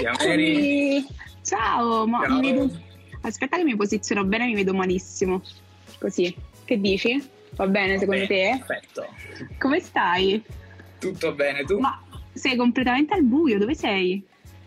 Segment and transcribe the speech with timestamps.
[0.00, 1.06] Eccomi!
[1.42, 2.38] Ciao, ma Ciao.
[2.38, 2.80] mi vedo...
[3.22, 5.42] Aspetta che mi posiziono bene, mi vedo malissimo.
[5.98, 7.28] Così, che dici?
[7.52, 8.62] Va bene secondo te?
[8.64, 9.06] Perfetto.
[9.58, 10.42] Come stai?
[10.98, 11.78] Tutto bene, tu?
[11.78, 12.00] Ma
[12.32, 14.22] sei completamente al buio, dove sei?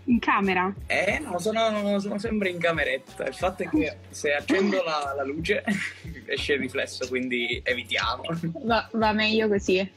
[0.05, 0.73] In camera?
[0.87, 3.25] Eh, no, sono, sono sempre in cameretta.
[3.27, 5.63] Il fatto è che se accendo la, la luce
[6.25, 8.23] esce il riflesso, quindi evitiamo.
[8.63, 9.89] Va, va meglio così.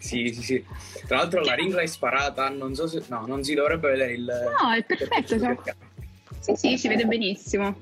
[0.00, 0.64] Sì, sì, sì.
[1.06, 3.02] Tra l'altro la ring l'hai sparata, non so se...
[3.08, 4.24] No, non si dovrebbe vedere il...
[4.24, 5.56] No, è perfetto, cioè-
[6.40, 7.76] Sì, sì, si vede benissimo.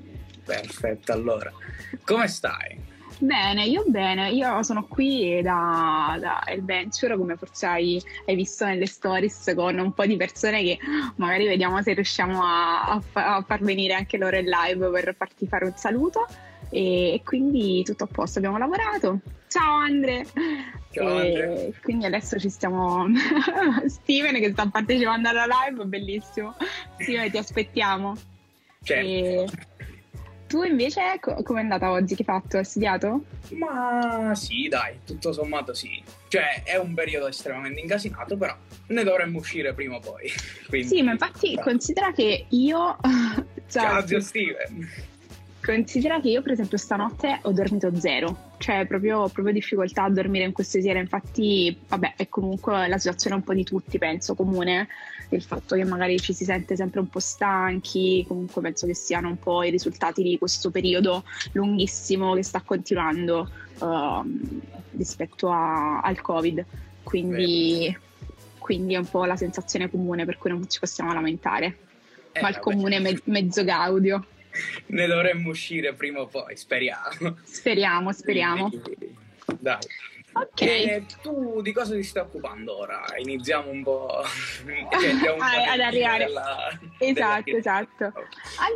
[0.44, 1.52] Perfetto, allora.
[2.04, 2.86] Come stai?
[3.20, 8.86] Bene, io bene, io sono qui da, da Adventure, come forse hai, hai visto nelle
[8.86, 10.78] stories, con un po' di persone che
[11.16, 15.14] magari vediamo se riusciamo a, a fa- a far venire anche loro in live per
[15.16, 16.26] farti fare un saluto.
[16.70, 19.20] E, quindi tutto a posto, abbiamo lavorato.
[19.48, 20.26] Ciao Andre!
[20.90, 21.72] Ciao, Andre.
[21.82, 23.06] Quindi adesso ci stiamo.
[23.86, 26.56] Steven che sta partecipando alla live, bellissimo.
[26.98, 28.16] Steven, ti aspettiamo.
[28.82, 29.06] Certo.
[29.06, 29.46] E
[30.48, 32.14] tu invece co- com'è andata oggi?
[32.14, 32.56] Che hai fatto?
[32.56, 33.24] Hai studiato?
[33.50, 36.02] Ma sì, dai, tutto sommato sì.
[36.28, 40.30] Cioè, è un periodo estremamente incasinato, però ne dovremmo uscire prima o poi.
[40.68, 40.88] Quindi...
[40.88, 42.96] Sì, ma infatti considera che io.
[43.68, 44.88] Ciao, zio Steven.
[45.68, 50.46] Considera che io, per esempio, stanotte ho dormito zero, cioè proprio, proprio difficoltà a dormire
[50.46, 50.98] in queste sere.
[50.98, 54.88] Infatti, vabbè, è comunque la situazione un po' di tutti, penso, comune.
[55.28, 59.28] Il fatto che magari ci si sente sempre un po' stanchi, comunque penso che siano
[59.28, 63.50] un po' i risultati di questo periodo lunghissimo che sta continuando
[63.82, 64.40] ehm,
[64.96, 66.64] rispetto a- al Covid.
[67.02, 67.94] Quindi,
[68.56, 71.76] quindi è un po' la sensazione comune per cui non ci possiamo lamentare.
[72.32, 74.24] Eh, Ma il vabbè, comune me- mezzo gaudio.
[74.88, 77.36] Ne dovremmo uscire prima o poi, speriamo.
[77.44, 78.70] Speriamo, speriamo.
[79.58, 79.78] Dai.
[80.30, 80.60] Ok.
[80.60, 83.02] E tu di cosa ti stai occupando ora?
[83.16, 84.22] Iniziamo un po'.
[85.00, 86.26] cioè, po' ad arrivare.
[86.26, 88.12] della- Esatto, della- esatto.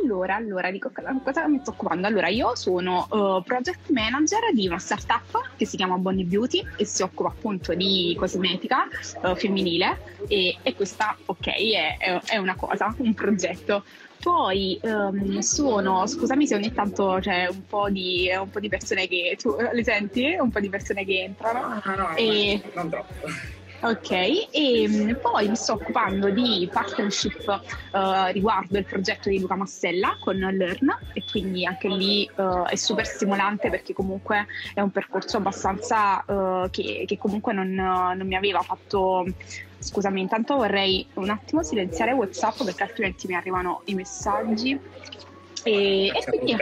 [0.01, 0.91] Allora, allora, dico
[1.23, 2.07] cosa mi sto occupando?
[2.07, 6.85] Allora, io sono uh, project manager di una startup che si chiama Bonnie Beauty e
[6.85, 8.87] si occupa appunto di cosmetica
[9.21, 13.85] uh, femminile e, e questa, ok, è- è una cosa, un progetto.
[14.23, 19.07] Poi ehm, sono, scusami se ogni tanto c'è un po' di, un po' di persone
[19.07, 20.37] che tu le senti?
[20.39, 21.81] Un po' di persone che entrano.
[21.83, 23.27] No, no, no, E- non troppo.
[23.81, 24.11] Ok,
[24.51, 30.15] e mh, poi mi sto occupando di partnership eh, riguardo il progetto di Luca Massella
[30.21, 35.35] con Learn e quindi anche lì eh, è super stimolante perché comunque è un percorso
[35.35, 39.25] abbastanza eh, che, che comunque non, non mi aveva fatto...
[39.83, 44.79] Scusami, intanto vorrei un attimo silenziare WhatsApp perché altrimenti mi arrivano i messaggi.
[45.63, 46.55] E, e quindi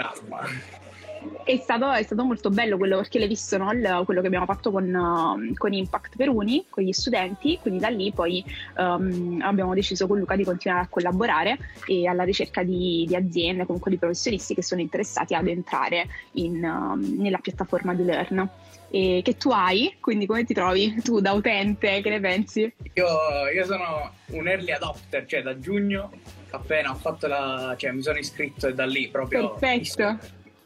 [1.44, 3.72] è stato, è stato molto bello quello perché l'hai visto no?
[3.72, 7.80] Il- quello che abbiamo fatto con, uh, con Impact per Uni, con gli studenti, quindi
[7.80, 8.44] da lì poi
[8.78, 13.66] um, abbiamo deciso con Luca di continuare a collaborare e alla ricerca di, di aziende,
[13.66, 18.50] comunque di professionisti che sono interessati ad entrare in, um, nella piattaforma di Learn.
[18.94, 22.74] E che tu hai, quindi come ti trovi tu da utente, che ne pensi?
[22.94, 23.07] Io,
[23.53, 26.12] io sono un early adopter, cioè da giugno
[26.50, 27.74] appena ho fatto la.
[27.78, 29.56] cioè mi sono iscritto e da lì proprio.
[29.56, 30.19] Perfetto,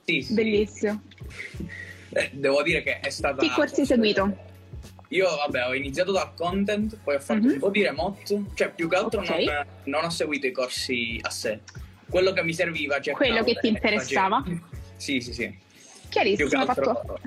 [0.04, 0.34] Sì, sì.
[0.34, 1.04] bellissimo.
[2.14, 3.42] Eh, Devo dire che è stata.
[3.44, 4.36] Che corsi hai seguito?
[5.10, 7.52] Io, vabbè, ho iniziato dal content, poi ho fatto Mhm.
[7.54, 9.30] un po' di remote, cioè più che altro Ok.
[9.30, 11.60] non, non ho seguito i corsi a sé.
[12.10, 13.14] Quello che mi serviva, cioè.
[13.14, 14.44] Quello che ti interessava?
[14.96, 15.64] Sì, sì, sì.
[16.10, 17.20] Chiarissimo, hai fatto,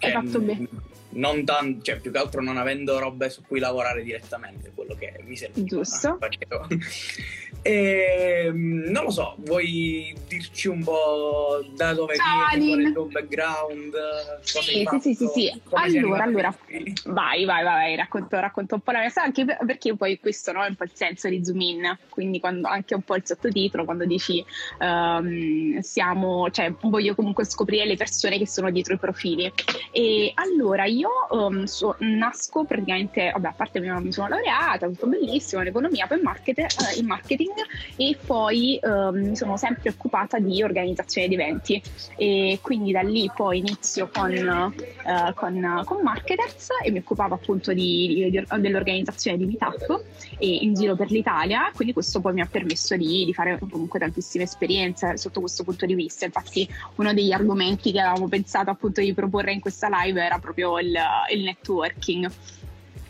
[0.00, 0.68] hai fatto bene.
[1.10, 5.20] Non tanto, cioè più che altro non avendo robe su cui lavorare direttamente, quello che
[5.24, 5.66] mi serviva.
[5.66, 6.18] Giusto.
[6.20, 6.66] facevo.
[7.62, 13.94] E, non lo so, vuoi dirci un po' da dove Ciao, vieni, il tuo background?
[14.40, 16.56] Sì, hai sì, sì, sì, fatto, Allora, allora.
[17.04, 20.52] Vai, vai, vai, racconto, racconto un po' la mia storia, anche per- perché poi questo
[20.52, 23.26] no, è un po' il senso di Zoom In, quindi quando, anche un po' il
[23.26, 24.42] sottotitolo, quando dici
[24.78, 29.52] ehm, siamo, cioè voglio comunque scoprire le persone che sono dietro i profili.
[29.92, 30.99] E allora io
[31.32, 36.18] ehm, so- nasco praticamente, vabbè, a parte mi, sono laureata, tutto bellissimo in economia, poi
[36.18, 37.52] in, market- eh, in marketing
[37.96, 41.82] e poi ehm, mi sono sempre occupata di organizzazione di eventi
[42.16, 47.72] e quindi da lì poi inizio con, eh, con, con marketers e mi occupavo appunto
[47.72, 50.02] di, di- dell'organizzazione di meetup
[50.38, 53.98] e in giro per l'Italia, quindi questo poi mi ha permesso di, di fare comunque
[53.98, 56.24] tantissime esperienze sotto questo punto di vista.
[56.24, 60.78] Infatti uno degli argomenti che avevamo pensato appunto di proporre in questa live era proprio
[60.78, 60.89] il,
[61.32, 62.30] il networking.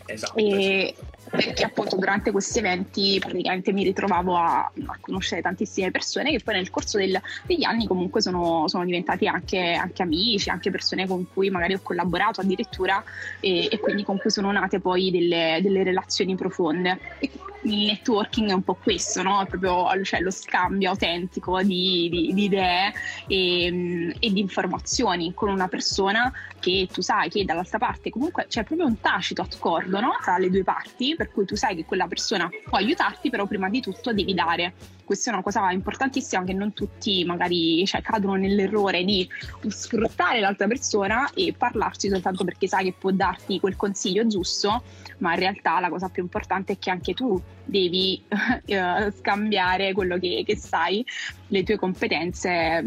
[0.05, 0.37] Esatto.
[0.37, 0.95] E
[1.29, 6.55] perché appunto durante questi eventi praticamente mi ritrovavo a, a conoscere tantissime persone che poi
[6.55, 11.27] nel corso del- degli anni comunque sono, sono diventati anche, anche amici, anche persone con
[11.31, 13.01] cui magari ho collaborato addirittura
[13.39, 16.99] e, e quindi con cui sono nate poi delle, delle relazioni profonde.
[17.19, 17.29] E,
[17.63, 19.45] il networking è un po' questo, no?
[19.47, 22.93] Proprio cioè, lo scambio autentico di, di, di idee
[23.27, 28.63] e, e, di informazioni con una persona che tu sai che dall'altra parte comunque c'è
[28.63, 30.11] proprio un tacito accordo no?
[30.21, 33.69] tra le due parti, per cui tu sai che quella persona può aiutarti, però prima
[33.69, 34.73] di tutto devi dare.
[35.11, 39.27] Questa è una cosa importantissima che non tutti magari cioè, cadono nell'errore di
[39.67, 44.83] sfruttare l'altra persona e parlarci soltanto perché sai che può darti quel consiglio giusto,
[45.17, 50.17] ma in realtà la cosa più importante è che anche tu devi uh, scambiare quello
[50.17, 51.05] che, che, sai,
[51.47, 52.81] le tue competenze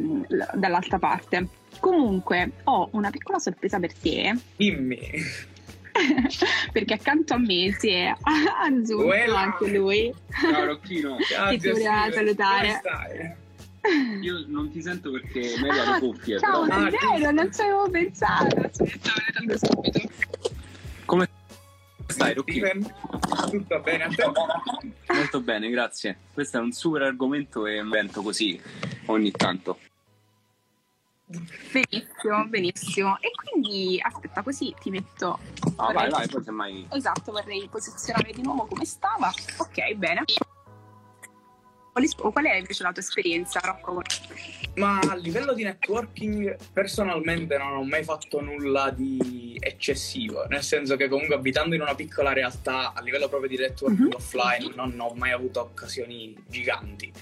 [0.54, 1.46] dall'altra parte.
[1.78, 4.34] Comunque ho una piccola sorpresa per te.
[4.56, 5.52] Dimmi.
[6.72, 8.12] perché accanto a me si è
[8.62, 9.40] aggiunto Uela.
[9.40, 10.12] anche lui.
[10.40, 11.16] Ciao Rocchino.
[11.16, 13.36] Che ti voleva salutare.
[14.22, 16.38] Io non ti sento perché meglio ah, le cuffie.
[16.38, 16.88] Ciao, però.
[16.90, 18.56] davvero, non ci avevo pensato.
[18.56, 20.00] Aspetta, subito.
[21.04, 21.28] Come
[22.06, 22.68] stai, Rocchino?
[23.50, 24.24] Tutto bene a te?
[25.12, 26.16] Molto bene, grazie.
[26.32, 28.58] Questo è un super argomento e un evento così
[29.06, 29.78] ogni tanto.
[31.26, 33.18] Benissimo, benissimo.
[33.20, 35.38] E quindi aspetta, così ti metto.
[35.76, 36.86] Ah, vai, vai, poi semmai.
[36.92, 39.32] Esatto, vorrei posizionare di nuovo come stava.
[39.58, 40.24] Ok, bene.
[41.94, 44.02] Qual è invece la tua esperienza, Rocco?
[44.74, 50.96] Ma a livello di networking, personalmente non ho mai fatto nulla di eccessivo, nel senso
[50.96, 54.16] che comunque abitando in una piccola realtà, a livello proprio di networking mm-hmm.
[54.16, 57.12] offline, non ho mai avuto occasioni giganti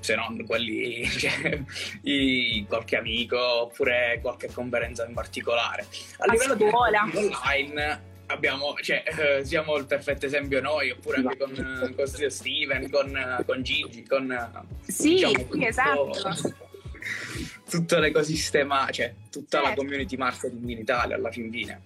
[0.00, 1.62] se non quelli, cioè,
[2.02, 5.86] i, qualche amico oppure qualche conferenza in particolare.
[6.18, 7.08] A, a livello scuola.
[7.10, 12.06] di online abbiamo, cioè, eh, siamo il perfetto esempio noi, oppure anche con, eh, con
[12.06, 14.66] Steven, con, con Gigi, con...
[14.86, 16.54] Sì, diciamo, tutto, esatto.
[17.70, 19.68] Tutto l'ecosistema, cioè tutta certo.
[19.68, 21.80] la community marketing in Italia alla fin fine.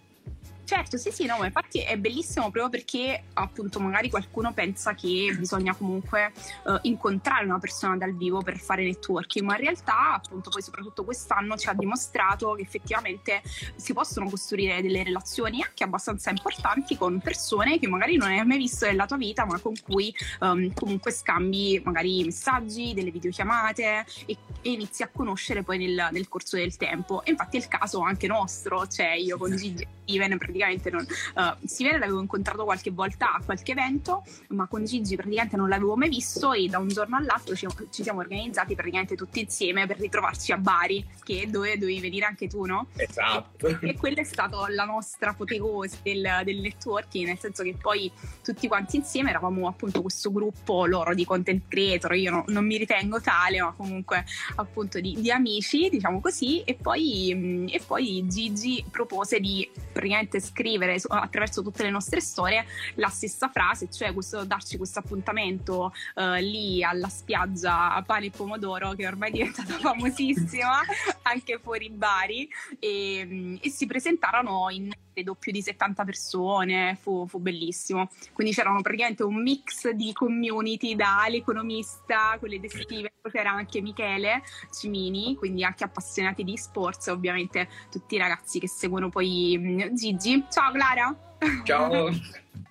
[0.64, 5.34] Certo, sì, sì, no, ma infatti è bellissimo proprio perché appunto magari qualcuno pensa che
[5.38, 6.32] bisogna comunque
[6.64, 11.04] uh, incontrare una persona dal vivo per fare networking, ma in realtà appunto poi soprattutto
[11.04, 13.42] quest'anno ci ha dimostrato che effettivamente
[13.76, 18.56] si possono costruire delle relazioni anche abbastanza importanti con persone che magari non hai mai
[18.56, 24.36] visto nella tua vita, ma con cui um, comunque scambi magari messaggi, delle videochiamate e,
[24.62, 27.22] e inizi a conoscere poi nel, nel, corso del tempo.
[27.22, 31.04] E infatti è il caso anche nostro, cioè io con Gigi Steven praticamente non,
[31.34, 35.96] uh, Steven l'avevo incontrato qualche volta a qualche evento, ma con Gigi praticamente non l'avevo
[35.96, 39.98] mai visto e da un giorno all'altro ci, ci siamo organizzati praticamente tutti insieme per
[39.98, 42.88] ritrovarci a Bari, che dove dovevi venire anche tu, no?
[42.96, 43.66] Esatto.
[43.66, 48.10] E, e quella è stata la nostra apoteosi del, del networking, nel senso che poi
[48.42, 52.76] tutti quanti insieme eravamo appunto questo gruppo loro di content creator, io no, non mi
[52.76, 54.24] ritengo tale, ma comunque
[54.56, 61.00] appunto di, di amici, diciamo così, e poi, e poi Gigi propose di praticamente scrivere
[61.08, 66.82] attraverso tutte le nostre storie la stessa frase, cioè questo, darci questo appuntamento uh, lì
[66.82, 70.80] alla spiaggia a pane e pomodoro che ormai è diventata famosissima
[71.22, 72.48] anche fuori Bari
[72.78, 78.10] e, e si presentarono in credo più di 70 persone, fu, fu, bellissimo.
[78.32, 85.36] Quindi c'erano praticamente un mix di community dall'economista, quelle destive, poi c'era anche Michele Cimini,
[85.36, 90.44] quindi anche appassionati di sports, ovviamente tutti i ragazzi che seguono poi mm, Gigi.
[90.50, 91.16] Ciao Clara!
[91.64, 92.10] Ciao!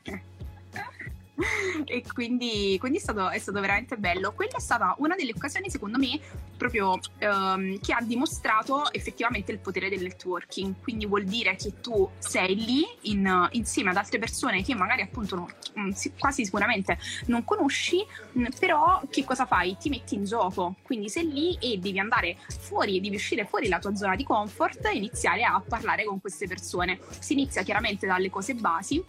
[1.86, 4.34] e quindi, quindi è, stato, è, stato, veramente bello.
[4.34, 6.20] Quella è stata una delle occasioni, secondo me,
[6.58, 10.76] proprio ehm, che ha dimostrato effettivamente il potere del networking.
[10.82, 15.36] Quindi vuol dire che tu sei lì in, insieme ad altre persone che magari appunto
[15.36, 15.50] no,
[15.80, 16.98] mm, quasi sicuramente
[17.28, 18.06] non conosci,
[18.38, 19.76] mm, però che cosa fai?
[19.78, 20.76] Ti metti in gioco.
[20.84, 24.86] Quindi sei lì e devi andare fuori, devi uscire fuori la tua zona di comfort
[24.86, 27.00] e iniziare a parlare con queste persone.
[27.20, 29.04] Si inizia chiaramente dalle cose basi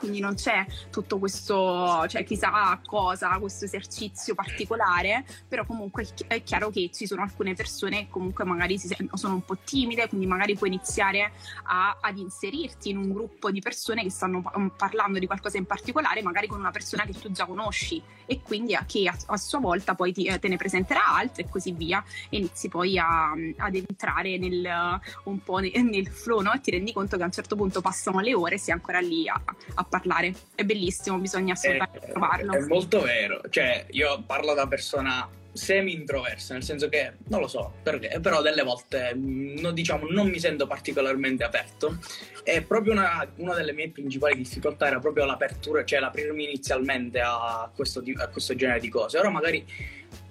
[0.00, 6.70] quindi non c'è tutto questo, cioè chissà cosa, questo esercizio particolare, però comunque è chiaro
[6.70, 8.80] che ci sono alcune persone che comunque magari
[9.12, 11.32] sono un po' timide, quindi magari puoi iniziare
[11.64, 14.42] a, ad inserirti in un gruppo di persone che stanno
[14.74, 18.74] parlando di qualcosa in particolare, magari con una persona che tu già conosci e quindi
[18.74, 22.02] a, che a, a sua volta poi ti, te ne presenterà altre e così via
[22.28, 26.52] e inizi poi a, ad entrare nel, un po' nel, nel flow no?
[26.52, 29.00] e ti rendi conto che a un certo punto passano le ore e sei ancora
[29.00, 29.40] lì a,
[29.74, 30.32] a parlare.
[30.54, 32.54] È bellissimo, bisogna assolutamente è, provarlo.
[32.54, 37.74] È molto vero, cioè io parlo da persona semi-introversa, nel senso che non lo so
[37.82, 41.98] perché, però delle volte mm, no, diciamo, non mi sento particolarmente aperto
[42.44, 47.70] e proprio una, una, delle mie principali difficoltà era proprio l'apertura, cioè l'aprirmi inizialmente a
[47.74, 49.18] questo, a questo genere di cose.
[49.18, 49.64] Ora magari,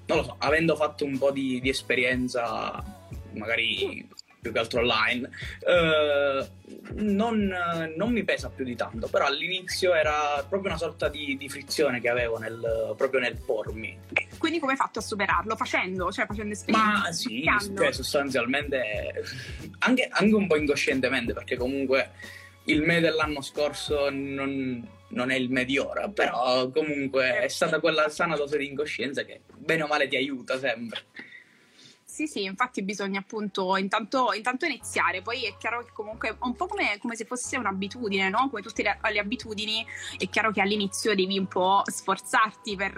[0.05, 2.83] non lo so, avendo fatto un po' di, di esperienza,
[3.33, 4.07] magari
[4.41, 5.29] più che altro online,
[5.67, 6.49] eh,
[6.93, 7.53] non,
[7.95, 11.99] non, mi pesa più di tanto, però all'inizio era proprio una sorta di, di frizione
[11.99, 13.97] che avevo nel, proprio nel pormi.
[14.37, 15.55] Quindi come hai fatto a superarlo?
[15.55, 17.01] Facendo, cioè facendo esperienze?
[17.01, 17.43] Ma sì,
[17.75, 19.23] cioè, sostanzialmente
[19.79, 22.11] anche, anche, un po' incoscientemente, perché comunque
[22.65, 27.79] il me dell'anno scorso non, non è il me di ora, però comunque è stata
[27.79, 31.01] quella sana dose di incoscienza che bene o male ti aiuta sempre.
[32.19, 36.53] Sì, sì, infatti bisogna appunto intanto, intanto, iniziare, poi è chiaro che comunque è un
[36.53, 38.49] po' come, come se fosse un'abitudine, no?
[38.49, 39.85] Come tutte le, le, abitudini,
[40.17, 42.93] è chiaro che all'inizio devi un po' sforzarti per,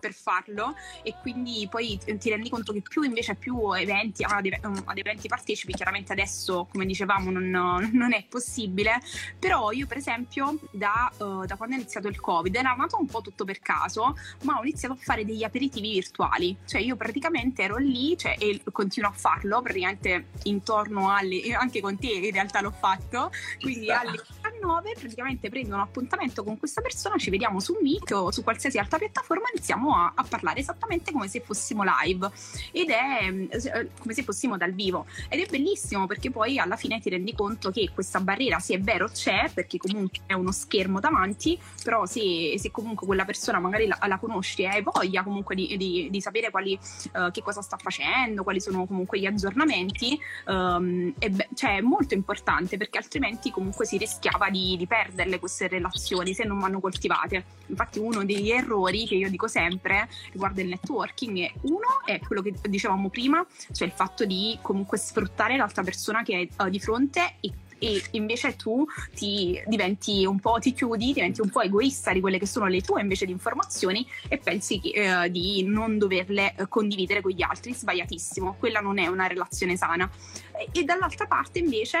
[0.00, 4.96] per, farlo e quindi poi ti rendi conto che più invece più eventi, ad, ad
[4.96, 7.50] eventi partecipi, chiaramente adesso come dicevamo non,
[7.92, 9.02] non, è possibile,
[9.38, 13.04] però io per esempio da, uh, da quando è iniziato il Covid era nato un
[13.06, 17.60] po' tutto per caso, ma ho iniziato a fare degli aperitivi virtuali, cioè io praticamente
[17.64, 22.60] ero lì cioè, e continuo a farlo praticamente intorno alle anche con te in realtà
[22.60, 24.22] l'ho fatto quindi alle
[24.62, 28.78] 19 praticamente prendo un appuntamento con questa persona ci vediamo su Meet o su qualsiasi
[28.78, 32.30] altra piattaforma iniziamo a, a parlare esattamente come se fossimo live.
[32.70, 35.06] Ed è eh, come se fossimo dal vivo.
[35.28, 38.80] Ed è bellissimo perché poi alla fine ti rendi conto che questa barriera se è
[38.80, 43.86] vero c'è perché comunque è uno schermo davanti però se, se comunque quella persona magari
[43.86, 46.78] la, la conosci e hai voglia comunque di, di, di sapere quali,
[47.14, 51.80] uh, che cosa sta facendo quali sono comunque gli aggiornamenti, um, è, be- cioè è
[51.80, 56.78] molto importante perché altrimenti comunque si rischiava di, di perderle queste relazioni se non vanno
[56.78, 57.44] coltivate.
[57.66, 62.42] Infatti uno degli errori che io dico sempre riguardo il networking è uno è quello
[62.42, 66.78] che dicevamo prima, cioè il fatto di comunque sfruttare l'altra persona che hai uh, di
[66.78, 67.50] fronte e
[67.82, 72.38] e invece tu ti diventi un po', ti chiudi, diventi un po' egoista di quelle
[72.38, 76.68] che sono le tue invece di informazioni e pensi che, eh, di non doverle eh,
[76.68, 77.74] condividere con gli altri.
[77.74, 80.08] Sbagliatissimo, quella non è una relazione sana.
[80.52, 81.98] E, e dall'altra parte invece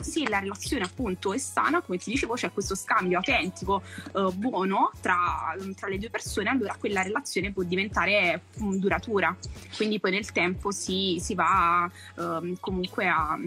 [0.00, 3.82] sì, la relazione appunto è sana, come ti dicevo, c'è questo scambio autentico,
[4.14, 9.34] eh, buono tra, tra, le due persone, allora quella relazione può diventare um, duratura.
[9.76, 13.38] Quindi poi nel tempo si, si va um, comunque a,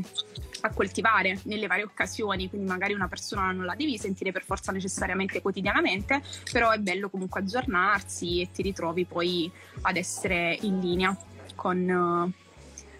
[0.62, 4.72] a coltivare nelle varie occasioni, quindi magari una persona non la devi sentire per forza
[4.72, 9.50] necessariamente quotidianamente, però è bello comunque aggiornarsi e ti ritrovi poi
[9.82, 11.16] ad essere in linea
[11.56, 12.32] con, uh,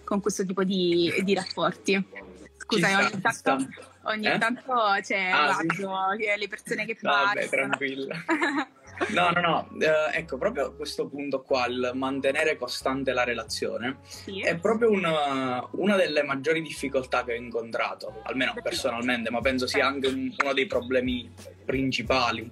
[0.04, 2.28] con questo tipo di, di rapporti.
[2.70, 3.68] Scusa, ogni tanto,
[4.02, 4.38] ogni eh?
[4.38, 4.72] tanto
[5.02, 6.38] c'è ah, sì.
[6.38, 7.26] le persone che parlano.
[7.26, 8.14] Vabbè, tranquilla.
[9.08, 14.42] No, no, no, eh, ecco, proprio questo punto qua, il mantenere costante la relazione, sì.
[14.42, 19.86] è proprio una, una, delle maggiori difficoltà che ho incontrato, almeno personalmente, ma penso sia
[19.86, 21.32] anche un, uno dei problemi
[21.64, 22.48] principali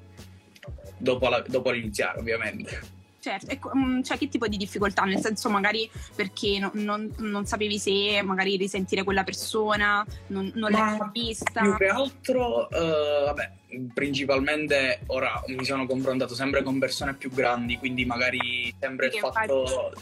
[0.97, 2.97] dopo, la, dopo l'iniziare, ovviamente.
[3.29, 3.71] Certo, ecco,
[4.03, 5.03] cioè che tipo di difficoltà?
[5.03, 10.71] Nel senso magari perché no, non, non, sapevi se magari risentire quella persona, non, non
[10.71, 11.61] l'hai vista?
[11.61, 13.53] Più che altro, uh, vabbè,
[13.93, 19.93] principalmente ora mi sono confrontato sempre con persone più grandi, quindi magari sempre il fatto...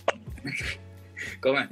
[1.40, 1.68] Come?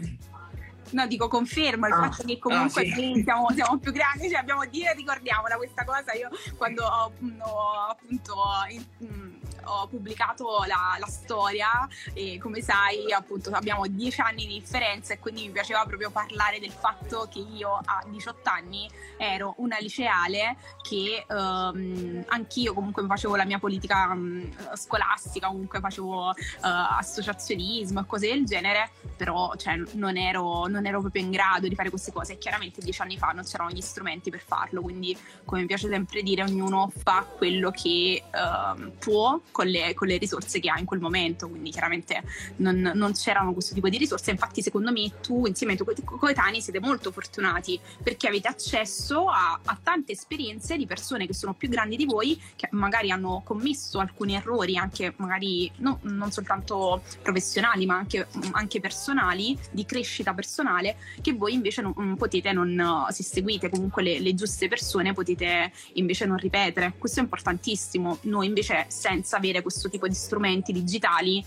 [0.90, 3.22] No, dico confermo il ah, fatto che comunque ah, sì.
[3.24, 6.12] siamo, siamo, più grandi, cioè abbiamo dire, ricordiamola questa cosa.
[6.14, 8.34] Io quando ho, ho appunto
[8.70, 15.14] in, ho pubblicato la, la, storia e come sai appunto abbiamo dieci anni di differenza
[15.14, 19.78] e quindi mi piaceva proprio parlare del fatto che io a 18 anni ero una
[19.78, 28.00] liceale che um, anch'io comunque facevo la mia politica um, scolastica, comunque facevo uh, associazionismo
[28.00, 31.90] e cose del genere, però cioè, non, ero, non ero proprio in grado di fare
[31.90, 32.34] queste cose.
[32.34, 35.88] E chiaramente dieci anni fa non c'erano gli strumenti per farlo, quindi come mi piace
[35.88, 40.80] sempre dire ognuno fa quello che uh, può con le, con le, risorse che ha
[40.80, 42.24] in quel momento, quindi chiaramente
[42.56, 46.60] non, non, c'erano questo tipo di risorse, infatti secondo me tu insieme ai tuoi coetanei
[46.60, 51.68] siete molto fortunati perché avete accesso a, a, tante esperienze di persone che sono più
[51.68, 57.86] grandi di voi, che magari hanno commesso alcuni errori, anche magari no, non soltanto professionali
[57.86, 63.68] ma anche, anche, personali, di crescita personale, che voi invece non, potete non, se seguite
[63.68, 66.94] comunque le, le giuste persone, potete invece non ripetere.
[66.98, 68.18] Questo è importantissimo.
[68.22, 71.44] Noi invece senza avere questo tipo di strumenti digitali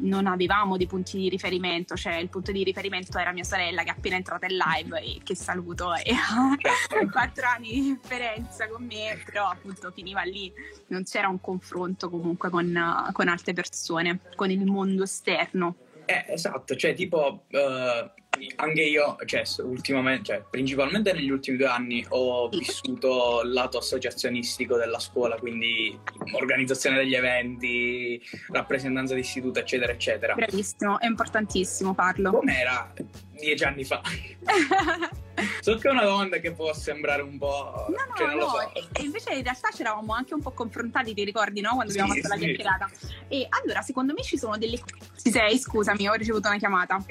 [0.00, 3.90] non avevamo dei punti di riferimento, cioè il punto di riferimento era mia sorella che
[3.90, 6.56] è appena entrata in live e che saluto e ha
[7.12, 10.50] quattro anni di differenza con me, però appunto finiva lì,
[10.86, 15.76] non c'era un confronto comunque con, con altre persone, con il mondo esterno.
[16.06, 18.10] Eh, esatto, cioè tipo uh,
[18.56, 24.76] anche io, cioè, ultimamente, cioè, principalmente negli ultimi due anni ho vissuto il lato associazionistico
[24.76, 25.98] della scuola, quindi
[26.32, 28.22] organizzazione degli eventi,
[28.52, 30.34] rappresentanza di istituto, eccetera, eccetera.
[30.34, 32.30] Bravissimo, è importantissimo farlo.
[32.30, 32.92] Com'era
[33.32, 34.00] dieci anni fa?
[35.60, 37.86] so che è una domanda che può sembrare un po'.
[37.88, 38.48] No, no, cioè, no.
[38.48, 38.72] So.
[38.74, 41.74] E invece in realtà ci eravamo anche un po' confrontati, ti ricordi, no?
[41.74, 42.40] Quando abbiamo sì, fatto sì.
[42.40, 42.90] la chiacchierata.
[43.28, 44.78] E allora, secondo me ci sono delle.
[45.20, 45.58] Ci sei?
[45.58, 47.02] Scusami, ho ricevuto una chiamata.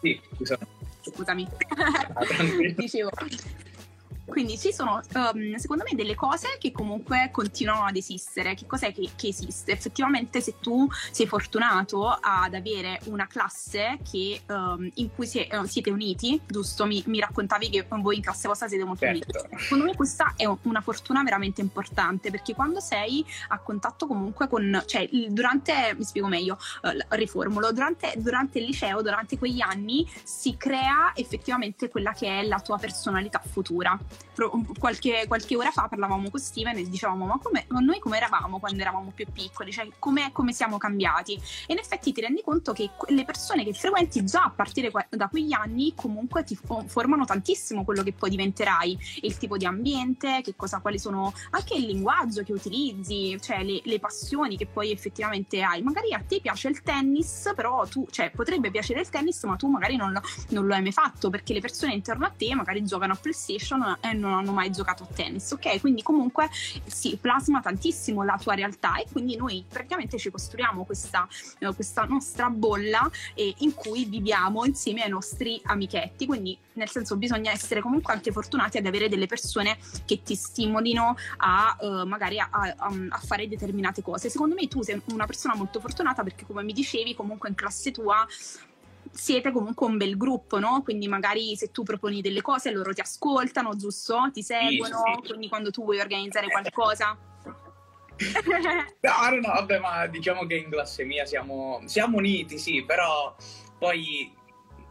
[0.00, 0.58] Sì, scusa.
[1.00, 1.46] Scusami.
[2.14, 2.74] Ah, tranquillo.
[2.76, 3.10] Dicevo.
[4.26, 8.54] Quindi ci sono, um, secondo me, delle cose che comunque continuano ad esistere.
[8.54, 9.72] Che cos'è che, che, esiste?
[9.72, 15.64] Effettivamente, se tu sei fortunato ad avere una classe che, um, in cui si, uh,
[15.64, 16.86] siete uniti, giusto?
[16.86, 19.38] Mi, mi, raccontavi che voi in classe vostra siete molto certo.
[19.38, 19.62] uniti.
[19.62, 24.82] Secondo me questa è una fortuna veramente importante perché quando sei a contatto comunque con,
[24.86, 30.56] cioè durante, mi spiego meglio, uh, riformulo, durante, durante il liceo, durante quegli anni si
[30.56, 33.98] crea effettivamente quella che è la tua personalità futura
[34.78, 38.80] qualche, qualche, ora fa parlavamo con Steven e dicevamo ma come, noi come eravamo quando
[38.80, 41.34] eravamo più piccoli, cioè come, come, siamo cambiati?
[41.66, 45.28] E in effetti ti rendi conto che le persone che frequenti già a partire da
[45.28, 50.54] quegli anni comunque ti formano tantissimo quello che poi diventerai, il tipo di ambiente, che
[50.56, 55.62] cosa, quali sono anche il linguaggio che utilizzi, cioè le, le passioni che poi effettivamente
[55.62, 55.82] hai.
[55.82, 59.68] Magari a te piace il tennis, però tu, cioè potrebbe piacere il tennis, ma tu
[59.68, 63.12] magari non non lo hai mai fatto perché le persone intorno a te magari giocano
[63.12, 65.80] a PlayStation e non hanno mai giocato a tennis, ok?
[65.80, 66.48] Quindi comunque
[66.86, 72.04] si plasma tantissimo la tua realtà e quindi noi praticamente ci costruiamo questa, eh, questa
[72.04, 77.80] nostra bolla eh, in cui viviamo insieme ai nostri amichetti, quindi nel senso bisogna essere
[77.80, 82.74] comunque anche fortunati ad avere delle persone che ti stimolino a eh, magari a, a,
[82.76, 84.28] a, fare determinate cose.
[84.28, 87.90] Secondo me tu sei una persona molto fortunata perché come mi dicevi comunque in classe
[87.90, 88.26] tua
[89.16, 90.82] siete comunque un bel gruppo, no?
[90.82, 94.30] Quindi magari se tu proponi delle cose loro ti ascoltano, giusto?
[94.32, 95.28] Ti seguono, sì, sì.
[95.28, 97.16] quindi quando tu vuoi organizzare qualcosa.
[98.16, 103.34] no, no, no, vabbè, ma diciamo che in classe mia siamo, siamo uniti, sì, però
[103.78, 104.32] poi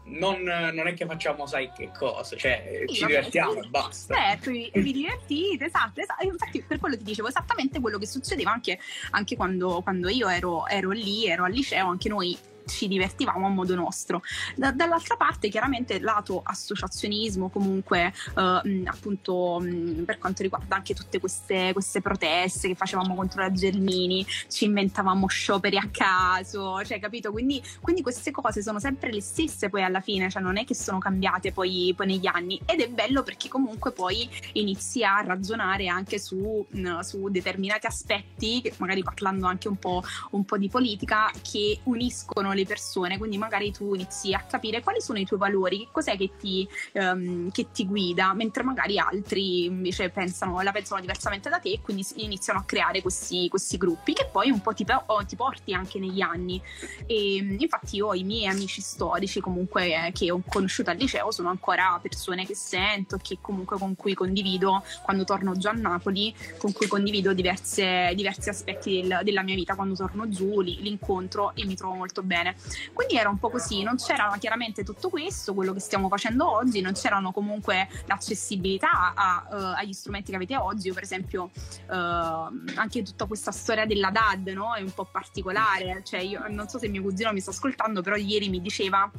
[0.04, 3.58] non, non, è che facciamo sai che cosa, cioè sì, ci vabbè, divertiamo sì.
[3.58, 4.14] e basta.
[4.14, 8.52] Certo, vi, vi divertite, esatto, esatto, Infatti per quello ti dicevo esattamente quello che succedeva
[8.52, 8.78] anche,
[9.10, 12.36] anche quando, quando, io ero, ero lì, ero al liceo, anche noi
[12.66, 14.22] ci divertivamo a modo nostro.
[14.54, 21.20] Da, dall'altra parte, chiaramente, lato associazionismo, comunque, eh, appunto, mh, per quanto riguarda anche tutte
[21.20, 27.30] queste, queste, proteste che facevamo contro la Gelmini, ci inventavamo scioperi a caso, cioè, capito?
[27.30, 30.74] Quindi, quindi, queste cose sono sempre le stesse poi alla fine, cioè non è che
[30.74, 32.60] sono cambiate poi, poi negli anni.
[32.66, 38.72] Ed è bello perché comunque poi inizi a ragionare anche su, mh, su determinati aspetti,
[38.78, 43.70] magari parlando anche un po', un po' di politica, che uniscono le persone, quindi magari
[43.70, 47.70] tu inizi a capire quali sono i tuoi valori, che cos'è che ti, um, che
[47.72, 52.58] ti guida, mentre magari altri invece pensano, la pensano diversamente da te e quindi iniziano
[52.58, 56.60] a creare questi, questi gruppi che poi un po' ti, ti, porti anche negli anni.
[57.06, 61.30] E infatti io ho i miei amici storici comunque eh, che ho conosciuto al liceo
[61.30, 66.34] sono ancora persone che sento, che comunque con cui condivido quando torno giù a Napoli,
[66.58, 70.88] con cui condivido diverse, diversi aspetti del, della mia vita quando torno giù, li, li
[70.88, 72.45] incontro e mi trovo molto bene.
[72.92, 76.80] Quindi era un po' così, non c'era chiaramente tutto questo, quello che stiamo facendo oggi,
[76.80, 80.92] non c'erano comunque l'accessibilità a, uh, agli strumenti che avete oggi.
[80.92, 81.50] Per esempio,
[81.88, 84.74] uh, anche tutta questa storia della DAD no?
[84.74, 86.02] è un po' particolare.
[86.04, 89.10] Cioè, io non so se mio cugino mi sta ascoltando, però ieri mi diceva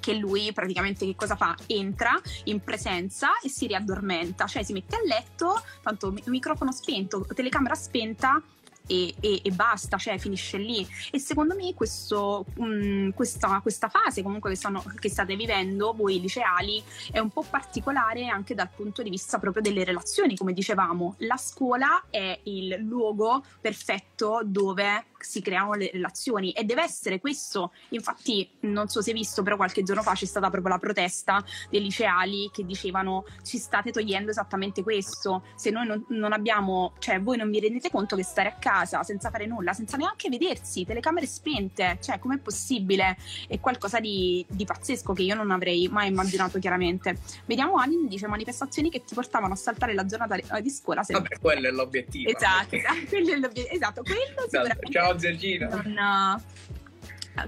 [0.00, 1.54] che lui praticamente che cosa fa?
[1.66, 7.74] Entra in presenza e si riaddormenta, cioè si mette a letto, tanto microfono spento, telecamera
[7.74, 8.42] spenta
[8.90, 10.86] e, e, e, basta, cioè finisce lì.
[11.12, 16.20] E secondo me questo, mh, questa, questa, fase comunque che, stanno, che, state vivendo voi
[16.20, 21.14] liceali è un po' particolare anche dal punto di vista proprio delle relazioni, come dicevamo.
[21.18, 27.72] La scuola è il luogo perfetto dove si creano le relazioni e deve essere questo.
[27.90, 31.44] Infatti, non so se hai visto, però qualche giorno fa c'è stata proprio la protesta
[31.68, 35.44] dei liceali che dicevano ci state togliendo esattamente questo.
[35.56, 39.02] Se noi non, non abbiamo, cioè voi non vi rendete conto che stare a casa
[39.02, 43.16] senza fare nulla, senza neanche vedersi, telecamere spente, cioè com'è possibile?
[43.46, 47.18] È qualcosa di, di pazzesco che io non avrei mai immaginato chiaramente.
[47.46, 51.02] Vediamo Anin dice manifestazioni che ti portavano a saltare la giornata di scuola.
[51.02, 51.36] Sempre.
[51.36, 52.30] Vabbè, quello è l'obiettivo.
[52.30, 53.74] Esatto, esatto, quello è l'obiettivo.
[53.74, 54.92] Esatto, quello sicuramente.
[54.92, 55.68] Ciao Zergino.
[55.84, 56.42] Non,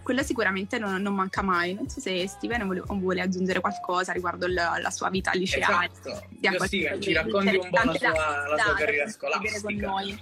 [0.03, 1.75] quello sicuramente non, non, manca mai.
[1.75, 5.91] Non so se Steven vuole, vuole aggiungere qualcosa riguardo la, la sua vita liceale.
[5.93, 6.27] Esatto.
[6.41, 9.61] Io sì, ci racconti un po' la sua, la sua carriera scolastica.
[9.61, 10.19] Con noi.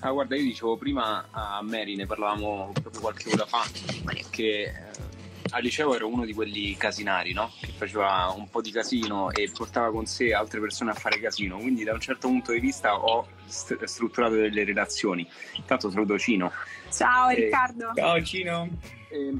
[0.00, 3.64] Ah, guarda, io dicevo prima a Mary, ne parlavamo proprio qualche ora fa,
[4.30, 4.72] che eh,
[5.50, 7.50] al liceo ero uno di quelli casinari, no?
[7.60, 11.58] Che faceva un po' di casino e portava con sé altre persone a fare casino.
[11.58, 15.28] Quindi, da un certo punto di vista, ho st- strutturato delle relazioni.
[15.56, 16.52] Intanto saluto Cino.
[16.90, 17.34] Ciao, e...
[17.34, 17.92] Riccardo.
[17.94, 18.68] Ciao, Cino.
[19.10, 19.34] E...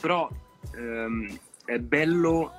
[0.00, 0.28] però
[0.74, 2.52] ehm, è bello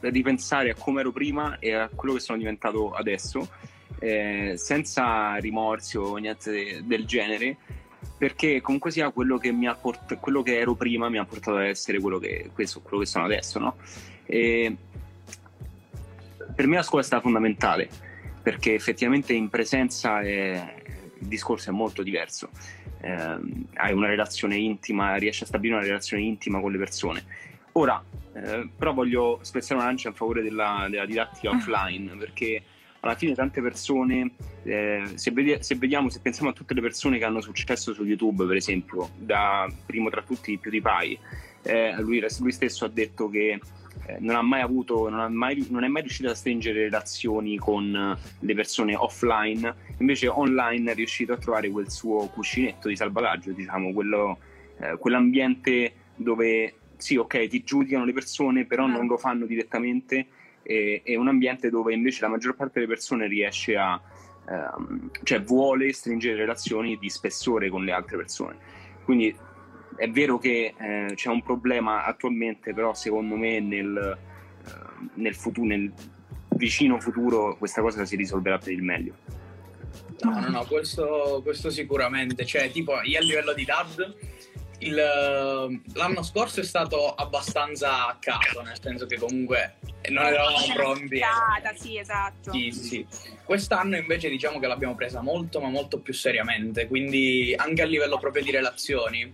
[0.00, 3.48] ripensare a come ero prima e a quello che sono diventato adesso,
[3.98, 7.56] eh, senza rimorsi o niente del genere
[8.24, 11.58] perché comunque sia quello che, mi ha port- quello che ero prima mi ha portato
[11.58, 13.76] ad essere quello che, questo, quello che sono adesso, no?
[14.24, 14.74] E
[16.54, 17.86] per me la scuola è stata fondamentale
[18.42, 20.74] perché effettivamente in presenza è,
[21.18, 22.48] il discorso è molto diverso.
[23.02, 23.38] Eh,
[23.74, 27.24] hai una relazione intima, riesci a stabilire una relazione intima con le persone.
[27.72, 31.56] Ora, eh, però voglio spezzare una lancia in favore della, della didattica ah.
[31.56, 32.62] offline perché
[33.08, 37.18] alla fine tante persone, eh, se, vedi- se, vediamo, se pensiamo a tutte le persone
[37.18, 41.18] che hanno successo su YouTube, per esempio, da primo tra tutti PewDiePie,
[41.62, 43.60] eh, lui, lui stesso ha detto che
[44.06, 47.56] eh, non ha mai avuto, non, ha mai, non, è mai riuscito a stringere relazioni
[47.56, 53.52] con le persone offline, invece online è riuscito a trovare quel suo cuscinetto di salvataggio,
[53.52, 54.38] diciamo, quello,
[54.78, 60.26] eh, quell'ambiente dove sì, ok, ti giudicano le persone, però non lo fanno direttamente
[60.64, 64.00] e, è un ambiente dove invece la maggior parte delle persone riesce a,
[64.48, 68.56] ehm, cioè vuole stringere relazioni di spessore con le altre persone.
[69.04, 69.34] Quindi
[69.96, 74.18] è vero che eh, c'è un problema attualmente, però secondo me nel,
[74.66, 74.70] eh,
[75.14, 75.92] nel, futuro, nel
[76.56, 79.14] vicino futuro questa cosa si risolverà per il meglio.
[80.22, 82.44] No, no, no, questo, questo sicuramente.
[82.44, 84.14] Cioè, tipo, io a livello di DAD
[84.84, 89.76] il, l'anno scorso è stato abbastanza a caso, nel senso che comunque
[90.10, 91.16] non eravamo pronti.
[91.16, 92.52] Stata, sì, esatto.
[92.52, 93.06] Sì, sì.
[93.44, 98.18] Quest'anno invece diciamo che l'abbiamo presa molto, ma molto più seriamente, quindi anche a livello
[98.18, 99.24] proprio di relazioni,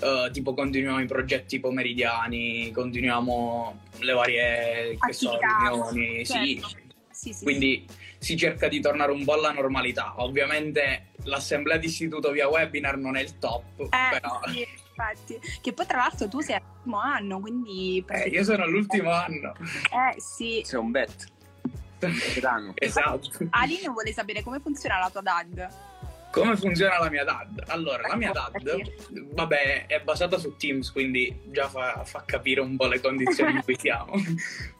[0.00, 6.68] uh, tipo continuiamo i progetti pomeridiani, continuiamo le varie so, riunioni, certo.
[6.68, 6.88] sì.
[7.20, 10.14] Sì, sì, quindi si cerca di tornare un po' alla normalità.
[10.22, 14.40] Ovviamente l'assemblea di istituto via webinar non è il top, eh, però...
[14.50, 14.66] Sì
[15.00, 15.40] infatti.
[15.60, 18.04] Che poi tra l'altro tu sei all'ultimo anno, quindi...
[18.08, 19.54] Eh, io sono all'ultimo anno.
[19.58, 20.62] Eh sì.
[20.64, 21.26] Sei un bet.
[22.74, 23.46] esatto.
[23.50, 25.68] Aline vuole sapere come funziona la tua DAD.
[26.30, 27.64] Come funziona la mia DAD?
[27.66, 32.76] Allora, la mia DAD, vabbè, è basata su Teams, quindi già fa, fa capire un
[32.76, 34.12] po' le condizioni in cui siamo.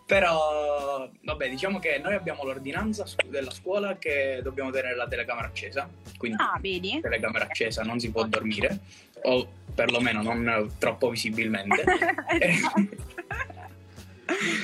[0.07, 5.89] Però, vabbè, diciamo che noi abbiamo l'ordinanza della scuola che dobbiamo tenere la telecamera accesa.
[6.17, 7.01] Quindi, ah, vedi?
[7.01, 8.81] telecamera accesa, non si può dormire,
[9.23, 11.85] o perlomeno non troppo visibilmente.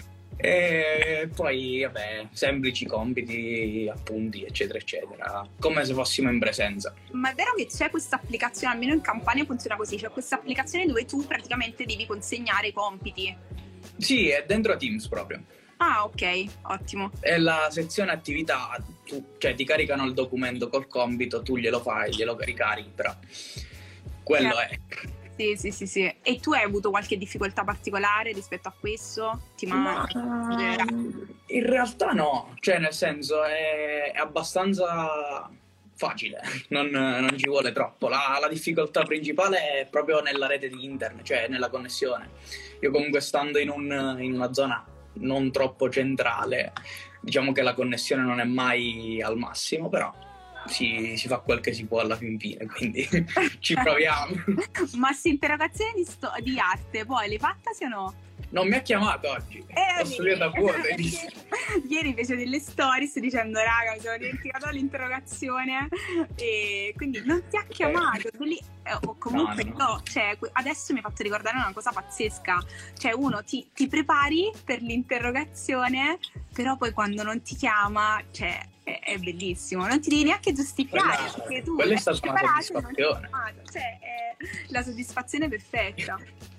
[0.36, 6.94] e poi, vabbè, semplici compiti, appunti, eccetera, eccetera, come se fossimo in presenza.
[7.12, 10.86] Ma è vero che c'è questa applicazione, almeno in Campania funziona così, c'è questa applicazione
[10.86, 13.34] dove tu praticamente devi consegnare i compiti.
[13.96, 15.42] Sì, è dentro Teams proprio.
[15.78, 17.10] Ah, ok, ottimo.
[17.20, 22.14] È la sezione attività, tu, cioè ti caricano il documento col compito, tu glielo fai,
[22.14, 23.14] glielo ricarichi, però
[24.22, 24.94] quello certo.
[24.94, 25.15] è.
[25.36, 26.14] Sì, sì, sì, sì.
[26.22, 29.42] E tu hai avuto qualche difficoltà particolare rispetto a questo?
[29.54, 30.18] Ti manca?
[30.18, 30.84] Ma...
[31.48, 35.50] In realtà no, cioè nel senso è, è abbastanza
[35.94, 38.08] facile, non, non, ci vuole troppo.
[38.08, 42.30] La, la, difficoltà principale è proprio nella rete di internet, cioè nella connessione.
[42.80, 44.84] Io comunque stando in, un, in una zona
[45.18, 46.72] non troppo centrale,
[47.20, 50.12] diciamo che la connessione non è mai al massimo, però
[50.68, 53.06] si, si, fa quel che si può alla fin fine, quindi
[53.60, 54.34] ci proviamo.
[54.96, 58.14] Ma se interrogazioni di, sto- di arte poi le fatte o no?
[58.50, 59.58] Non mi ha chiamato oggi.
[59.68, 60.78] Eh, Posso dire da vuoto.
[61.88, 65.88] Ieri fece delle stories dicendo raga mi sono dimenticato l'interrogazione
[66.36, 68.30] e quindi non ti ha chiamato.
[68.38, 69.84] Lì, eh, o comunque no, no.
[69.84, 72.64] no cioè, adesso mi ha fatto ricordare una cosa pazzesca.
[72.96, 76.18] Cioè uno ti, ti prepari per l'interrogazione
[76.56, 81.16] però poi quando non ti chiama cioè è, è bellissimo, non ti devi neanche giustificare
[81.16, 83.30] quella, perché tu quella è stata una soddisfazione.
[83.70, 84.36] Cioè, è
[84.68, 86.18] la soddisfazione perfetta.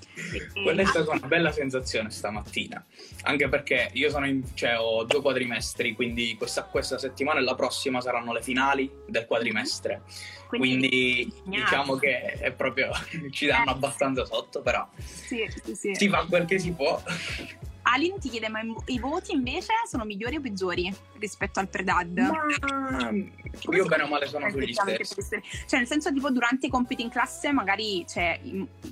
[0.63, 2.83] Quella è stata una bella sensazione stamattina,
[3.23, 8.01] anche perché io in, cioè, ho due quadrimestri, quindi questa, questa, settimana e la prossima
[8.01, 10.01] saranno le finali del quadrimestre.
[10.47, 12.91] Quindi, quindi diciamo che è proprio
[13.31, 13.73] ci danno eh.
[13.73, 15.95] abbastanza sotto, però sì, sì, sì.
[15.95, 17.01] si fa quel che si può.
[17.89, 22.17] Alin ti chiede: ma i voti invece sono migliori o peggiori rispetto al pre-dad?
[22.17, 23.11] Ma
[23.75, 25.41] io bene o male sono sugli stessi.
[25.67, 28.39] Cioè, nel senso, tipo, durante i compiti in classe, magari cioè,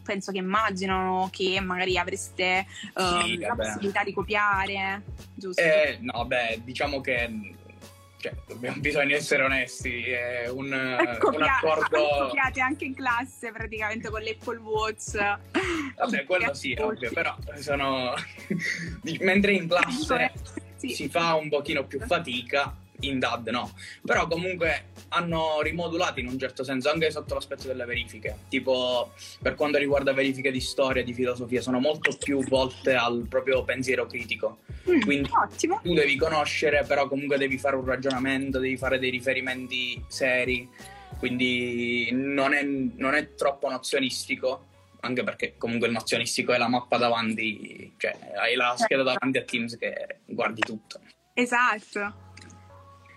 [0.03, 5.61] penso che immaginano che magari avreste uh, sì, la possibilità di copiare, giusto?
[5.61, 7.53] Eh, no, beh, diciamo che
[8.25, 12.07] cioè, dobbiamo, bisogna essere onesti, è un, Copia- un accordo...
[12.27, 15.15] Copiate anche in classe praticamente con l'Apple Watch.
[15.95, 18.15] Vabbè, quello sì, ovvio, però sono...
[19.21, 20.31] mentre in classe
[20.75, 20.89] sì.
[20.89, 23.71] si fa un pochino più fatica, in DAD no,
[24.03, 29.55] però comunque hanno rimodulato in un certo senso anche sotto l'aspetto delle verifiche, tipo per
[29.55, 34.59] quanto riguarda verifiche di storia di filosofia sono molto più volte al proprio pensiero critico,
[34.89, 35.79] mm, quindi ottimo.
[35.83, 40.69] tu devi conoscere però comunque devi fare un ragionamento, devi fare dei riferimenti seri,
[41.17, 44.67] quindi non è, non è troppo nozionistico
[45.05, 49.43] anche perché comunque il nozionistico è la mappa davanti, cioè hai la scheda davanti a
[49.43, 50.99] Teams che guardi tutto.
[51.33, 52.24] Esatto.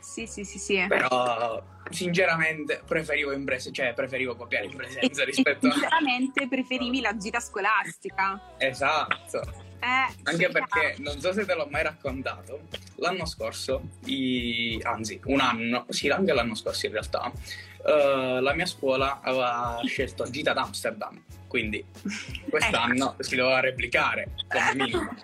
[0.08, 0.84] Sì, sì, sì, sì.
[0.88, 5.72] Però sinceramente preferivo in presenza, cioè preferivo copiare in presenza rispetto a...
[5.72, 8.40] Sinceramente preferivi la gita scolastica.
[8.56, 9.66] Esatto.
[9.80, 12.62] Eh, Anche perché non so se te l'ho mai raccontato,
[12.96, 14.80] l'anno scorso, i...
[14.82, 20.28] anzi un anno, sì anche l'anno scorso in realtà, uh, la mia scuola aveva scelto
[20.30, 21.84] gita ad Amsterdam, quindi
[22.50, 23.22] quest'anno eh.
[23.22, 25.14] si doveva replicare come minimo.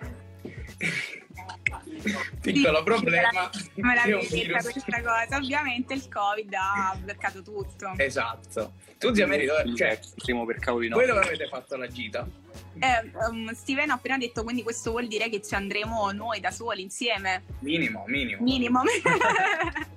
[2.41, 3.49] Piccolo sì, problema.
[3.75, 5.37] Me l'avevi detta questa cosa.
[5.37, 7.93] Ovviamente il Covid ha bloccato tutto.
[7.97, 8.73] Esatto.
[8.97, 10.95] Tu, zia Mary, cioè, primo per cavoli no.
[10.95, 12.27] Voi dove avete fatto la gita?
[12.79, 16.51] Eh, um, Steven ha appena detto, quindi questo vuol dire che ci andremo noi da
[16.51, 17.43] soli insieme.
[17.59, 18.41] Minimo, minimo.
[18.41, 18.81] Minimo.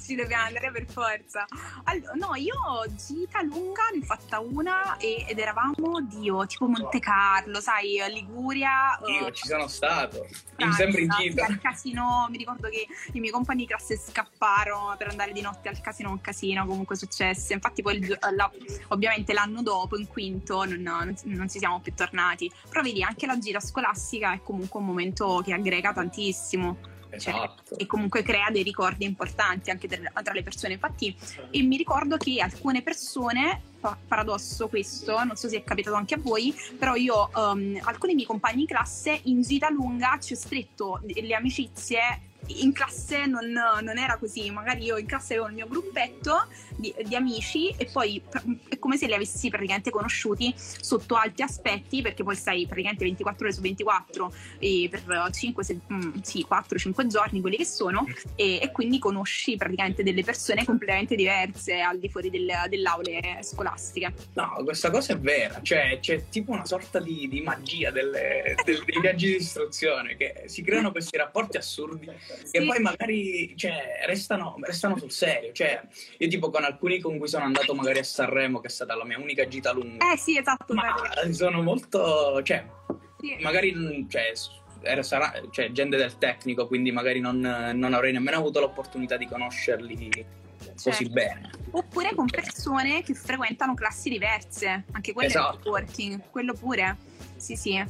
[0.00, 1.46] ci dobbiamo andare per forza.
[1.84, 2.54] Allora, no, io
[2.94, 8.98] gita lunga ne ho fatta una ed eravamo, Dio, tipo Monte Carlo, sai, Liguria.
[9.06, 10.26] Io uh, ci sono stato,
[10.58, 11.46] in sempre in gita.
[11.46, 15.68] Al casino, mi ricordo che i miei compagni di classe scapparono per andare di notte
[15.68, 17.54] al casino, un casino comunque successe.
[17.54, 18.50] Infatti poi la,
[18.88, 22.50] ovviamente l'anno dopo, in quinto, non, non, non ci siamo più tornati.
[22.68, 26.94] Però vedi, anche la gita scolastica è comunque un momento che aggrega tantissimo.
[27.08, 27.78] Cioè, esatto.
[27.78, 30.74] e comunque crea dei ricordi importanti anche tra le persone.
[30.74, 31.16] Infatti,
[31.50, 33.62] e mi ricordo che alcune persone,
[34.06, 38.26] paradosso questo, non so se è capitato anche a voi, però io, um, alcuni miei
[38.26, 43.98] compagni in classe in gita lunga ci ho stretto delle amicizie in classe non, non,
[43.98, 48.22] era così, magari io in classe avevo il mio gruppetto di, di, amici e poi
[48.68, 53.44] è come se li avessi praticamente conosciuti sotto altri aspetti perché poi stai praticamente 24
[53.44, 58.60] ore su 24 e per 5, 6, mm, sì, 4-5 giorni quelli che sono e,
[58.60, 64.12] e, quindi conosci praticamente delle persone completamente diverse al di fuori del, delle aule scolastiche.
[64.34, 68.82] No, questa cosa è vera, cioè c'è tipo una sorta di, di magia delle, del,
[68.84, 72.10] dei viaggi di istruzione che si creano questi rapporti assurdi
[72.44, 72.56] sì.
[72.56, 75.52] e poi magari cioè, restano, restano, sul serio.
[75.52, 75.80] Cioè,
[76.18, 79.04] io tipo con alcuni con cui sono andato magari a Sanremo, che è stata la
[79.04, 80.12] mia unica gita lunga.
[80.12, 80.74] Eh sì, esatto.
[80.74, 80.94] Ma
[81.30, 82.64] sono molto, cioè,
[83.18, 83.36] sì.
[83.40, 84.32] magari cioè,
[84.82, 89.26] era, sarà, cioè, gente del tecnico, quindi magari non, non, avrei nemmeno avuto l'opportunità di
[89.26, 90.10] conoscerli
[90.58, 90.82] certo.
[90.82, 91.50] così bene.
[91.70, 95.52] Oppure con persone che frequentano classi diverse, anche quello esatto.
[95.52, 96.96] è networking, quello pure.
[97.36, 97.84] Sì, sì.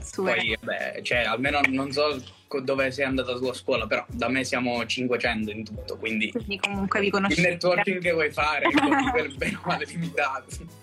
[0.00, 0.36] Super.
[0.36, 2.20] Poi, vabbè, cioè, almeno non so
[2.60, 6.58] dove sei andata tu a scuola, però da me siamo 500 in tutto, quindi, quindi
[6.58, 7.40] comunque vi conoscete.
[7.40, 10.80] Il networking che vuoi fare è bene o male limitato.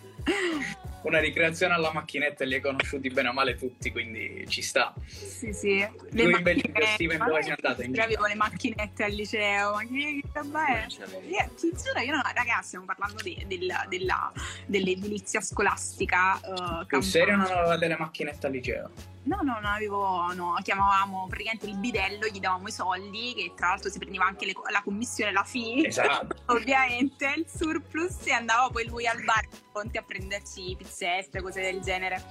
[1.02, 4.94] Una ricreazione alla macchinetta li hai conosciuti bene o male tutti, quindi ci sta.
[5.08, 5.78] Sì, sì.
[5.78, 7.84] Le tu invece Steven dove sei andata?
[7.84, 10.88] In avevo le macchinette al liceo, ma che, roba è?
[11.30, 14.32] Io, ti giuro, io no, ragazzi, stiamo parlando de, del, della,
[14.66, 16.38] dell'edilizia scolastica.
[16.44, 18.92] Uh, in serio non avevate le macchinette al liceo?
[19.30, 23.68] No, no, non avevo, no, chiamavamo praticamente il bidello, gli davamo i soldi, che tra
[23.68, 26.36] l'altro si prendeva anche le, la commissione, la fee, esatto.
[26.52, 31.80] ovviamente, il surplus, e andava poi lui al bar pronti a prenderci pizzette, cose del
[31.80, 32.24] genere.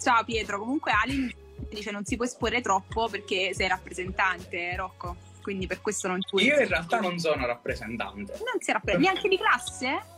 [0.00, 1.36] Ciao Pietro, comunque Ali
[1.68, 6.44] dice non si può esporre troppo perché sei rappresentante, Rocco, quindi per questo non puoi.
[6.44, 8.32] Io in realtà non sono rappresentante.
[8.38, 10.12] Non sei rappresentante, neanche di classe?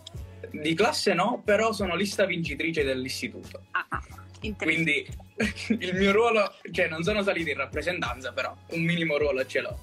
[0.53, 3.63] Di classe no, però sono lista vincitrice dell'istituto.
[3.73, 3.96] Ah.
[4.57, 5.07] Quindi
[5.81, 9.81] il mio ruolo, cioè non sono salito in rappresentanza, però un minimo ruolo ce l'ho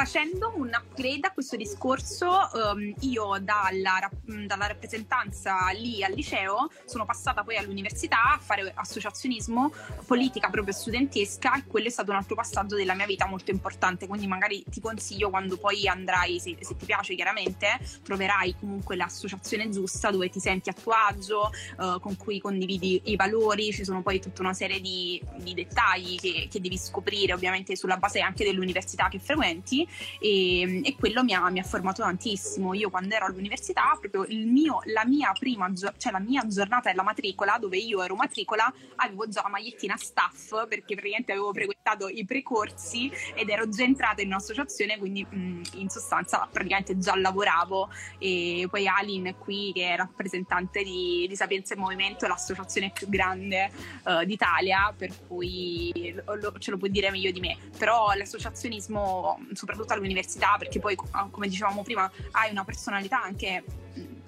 [0.00, 4.08] facendo un upgrade a questo discorso, um, io dalla,
[4.46, 9.70] dalla, rappresentanza lì al liceo sono passata poi all'università a fare associazionismo,
[10.06, 14.06] politica proprio studentesca e quello è stato un altro passaggio della mia vita molto importante,
[14.06, 19.68] quindi magari ti consiglio quando poi andrai, se, se ti piace chiaramente, troverai comunque l'associazione
[19.68, 24.00] giusta dove ti senti a tuo agio, uh, con cui condividi i valori, ci sono
[24.00, 28.44] poi tutta una serie di, di dettagli che, che devi scoprire ovviamente sulla base anche
[28.44, 32.74] dell'università che frequenti e, e quello mi ha, mi ha, formato tantissimo.
[32.74, 37.58] Io quando ero all'università, proprio mio, la, mia prima, cioè la mia giornata della matricola,
[37.58, 43.10] dove io ero matricola, avevo già la magliettina staff perché praticamente avevo frequentato i precorsi
[43.34, 48.86] ed ero già entrata in un'associazione, quindi mh, in sostanza praticamente già lavoravo e poi
[48.86, 53.70] Alin qui che è rappresentante di, di Sapienza e Movimento, l'associazione più grande
[54.04, 59.69] uh, d'Italia, per cui lo, ce lo puoi dire meglio di me, però l'associazionismo soprattutto
[59.88, 60.96] all'università perché poi
[61.30, 63.64] come dicevamo prima hai una personalità anche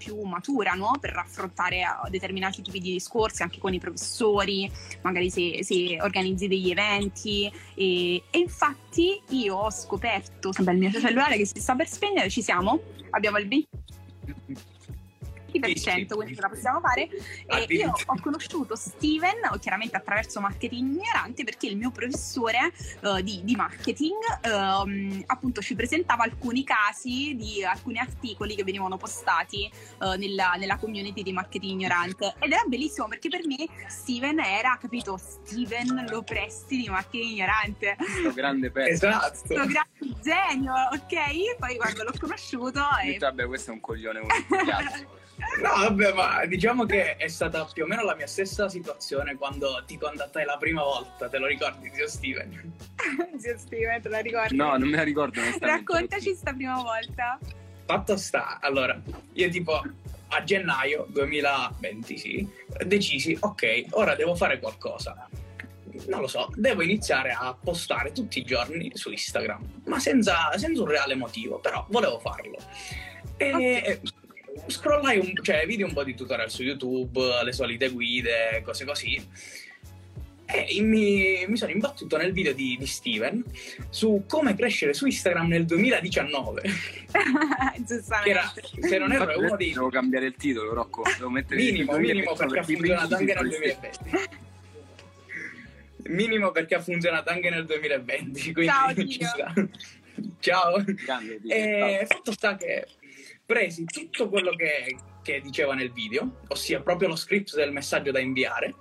[0.02, 0.96] più matura no?
[1.00, 4.70] per affrontare eh, determinati tipi di discorsi anche con i professori,
[5.02, 10.90] magari se, se organizzi degli eventi e, e, infatti io ho scoperto, vabbè il mio
[10.90, 13.68] cellulare che si sta per spegnere, ci siamo, abbiamo il 20
[15.60, 17.08] 20%, quindi ce la possiamo fare.
[17.46, 23.40] E io ho conosciuto Steven, chiaramente attraverso marketing ignorante, perché il mio professore uh, di,
[23.44, 30.12] di, marketing uh, appunto ci presentava alcuni casi di alcuni articoli che venivano postati uh,
[30.12, 32.34] nella, nella, community di marketing ignorante.
[32.38, 37.96] Ed era bellissimo perché per me Steven era, capito, Steven lo presti di marketing ignorante.
[37.96, 39.06] Questo grande pezzo.
[39.06, 39.40] Esatto.
[39.46, 41.56] Questo grande genio, ok?
[41.58, 42.80] Poi quando l'ho conosciuto...
[43.02, 43.18] E...
[43.18, 44.26] Vabbè, questo è un coglione un
[45.60, 49.82] No, vabbè, ma diciamo che è stata più o meno la mia stessa situazione quando
[49.86, 52.72] ti contattai la prima volta, te lo ricordi, zio Steven?
[53.38, 54.56] zio Steven, te la ricordi?
[54.56, 55.40] No, non me la ricordo.
[55.60, 57.38] Raccontaci sta prima volta.
[57.84, 59.00] Fatto sta, allora,
[59.34, 59.82] io tipo
[60.28, 62.48] a gennaio 2020, sì,
[62.86, 65.28] decisi, ok, ora devo fare qualcosa.
[66.06, 70.80] Non lo so, devo iniziare a postare tutti i giorni su Instagram, ma senza, senza
[70.80, 72.56] un reale motivo, però volevo farlo.
[73.36, 74.00] E okay
[74.66, 79.20] scrollai un, cioè, vidi un po' di tutorial su YouTube, le solite guide, cose così.
[80.44, 83.42] E mi, mi sono imbattuto nel video di, di, Steven
[83.88, 86.62] su come crescere su Instagram nel 2019.
[87.86, 88.30] Giustamente.
[88.30, 89.72] Era, se non erro, è uno dei.
[89.72, 91.04] Devo cambiare il titolo, Rocco.
[91.16, 93.98] Devo mettere minimo, minimo perché ha funzionato anche nel 2020.
[96.08, 98.52] minimo perché ha funzionato anche nel 2020.
[98.52, 99.18] Quindi
[100.40, 101.28] Ciao, Ciao.
[101.48, 102.86] e fatto sta che
[103.52, 108.18] presi tutto quello che, che diceva nel video, ossia proprio lo script del messaggio da
[108.18, 108.74] inviare,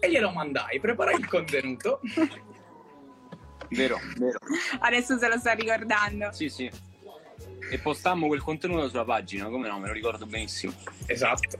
[0.00, 2.00] e glielo mandai, preparai il contenuto.
[3.68, 4.38] Vero, vero.
[4.80, 6.32] Adesso se lo sta ricordando.
[6.32, 6.68] Sì, sì.
[7.70, 10.72] E postammo quel contenuto sulla pagina, come no, me lo ricordo benissimo.
[11.06, 11.58] Esatto.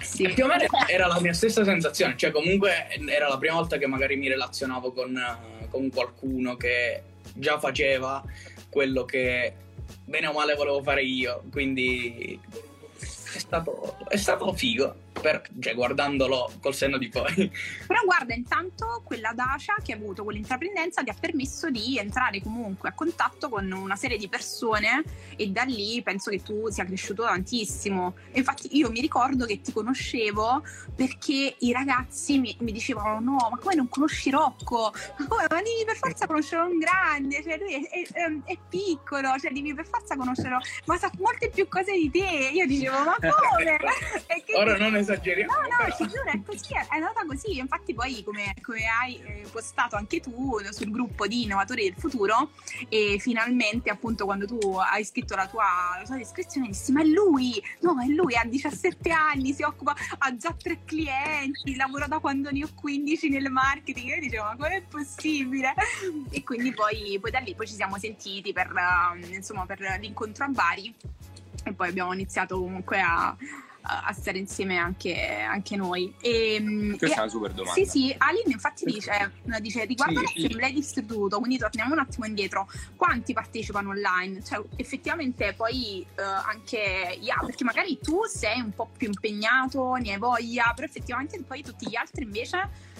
[0.00, 0.28] Sì.
[0.28, 3.86] più o meno era la mia stessa sensazione, cioè comunque era la prima volta che
[3.86, 7.02] magari mi relazionavo con, con qualcuno che
[7.34, 8.22] già faceva
[8.70, 9.54] quello che
[10.04, 12.38] bene o male volevo fare io, quindi
[12.98, 17.50] è stato, è stato figo per, cioè, guardandolo col senno di poi.
[17.88, 22.90] Però guarda, intanto quella Dacia che ha avuto quell'intraprendenza ti ha permesso di entrare comunque
[22.90, 25.02] a contatto con una serie di persone
[25.36, 28.16] e da lì penso che tu sia cresciuto tantissimo.
[28.32, 30.62] Infatti io mi ricordo che ti conoscevo
[30.94, 34.92] perché i ragazzi mi, mi dicevano no, ma come non conosci Rocco?
[35.18, 35.46] Ma come?
[35.48, 39.52] Ma devi per forza conoscere un grande, cioè lui è, è, è, è piccolo, cioè
[39.52, 42.50] devi per forza conoscerlo, ma sa molte più cose di te.
[42.52, 43.78] Io dicevo ma come?
[44.56, 45.52] Ora non esagero esageriamo.
[45.52, 47.58] No, no, ti giuro, è così, è andata così.
[47.58, 52.50] Infatti, poi, come, come hai eh, postato anche tu sul gruppo di Innovatori del Futuro,
[52.88, 55.64] e finalmente, appunto, quando tu hai scritto la tua,
[55.98, 59.94] la tua descrizione, dissi: Ma è lui, no, è lui, ha 17 anni, si occupa,
[60.18, 64.08] ha già tre clienti, lavora da quando ne ho 15 nel marketing.
[64.08, 65.74] Io dicevo: Ma com'è possibile?
[66.30, 70.44] E quindi poi, poi da lì poi ci siamo sentiti per, uh, insomma, per l'incontro
[70.44, 70.94] a Bari
[71.66, 73.34] e poi abbiamo iniziato comunque a,
[73.86, 75.14] a stare insieme anche,
[75.46, 76.14] anche noi.
[76.20, 77.74] E, ehm, Questa e, è una super domanda.
[77.74, 82.24] Sì, sì, Aline infatti dice, dice riguardo sì, all'assemblea di istituto, quindi torniamo un attimo
[82.24, 82.66] indietro,
[82.96, 84.42] quanti partecipano online?
[84.42, 90.12] Cioè effettivamente poi uh, anche, yeah, perché magari tu sei un po' più impegnato, ne
[90.12, 92.92] hai voglia, però effettivamente poi tutti gli altri invece...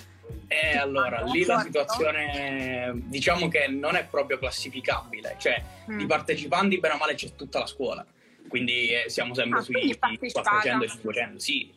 [0.48, 5.98] Eh, allora, lì la situazione diciamo che non è proprio classificabile, cioè mm.
[5.98, 8.04] di partecipanti bene o male c'è tutta la scuola
[8.54, 11.74] quindi eh, siamo sempre ah, sui 400 e 500, sì.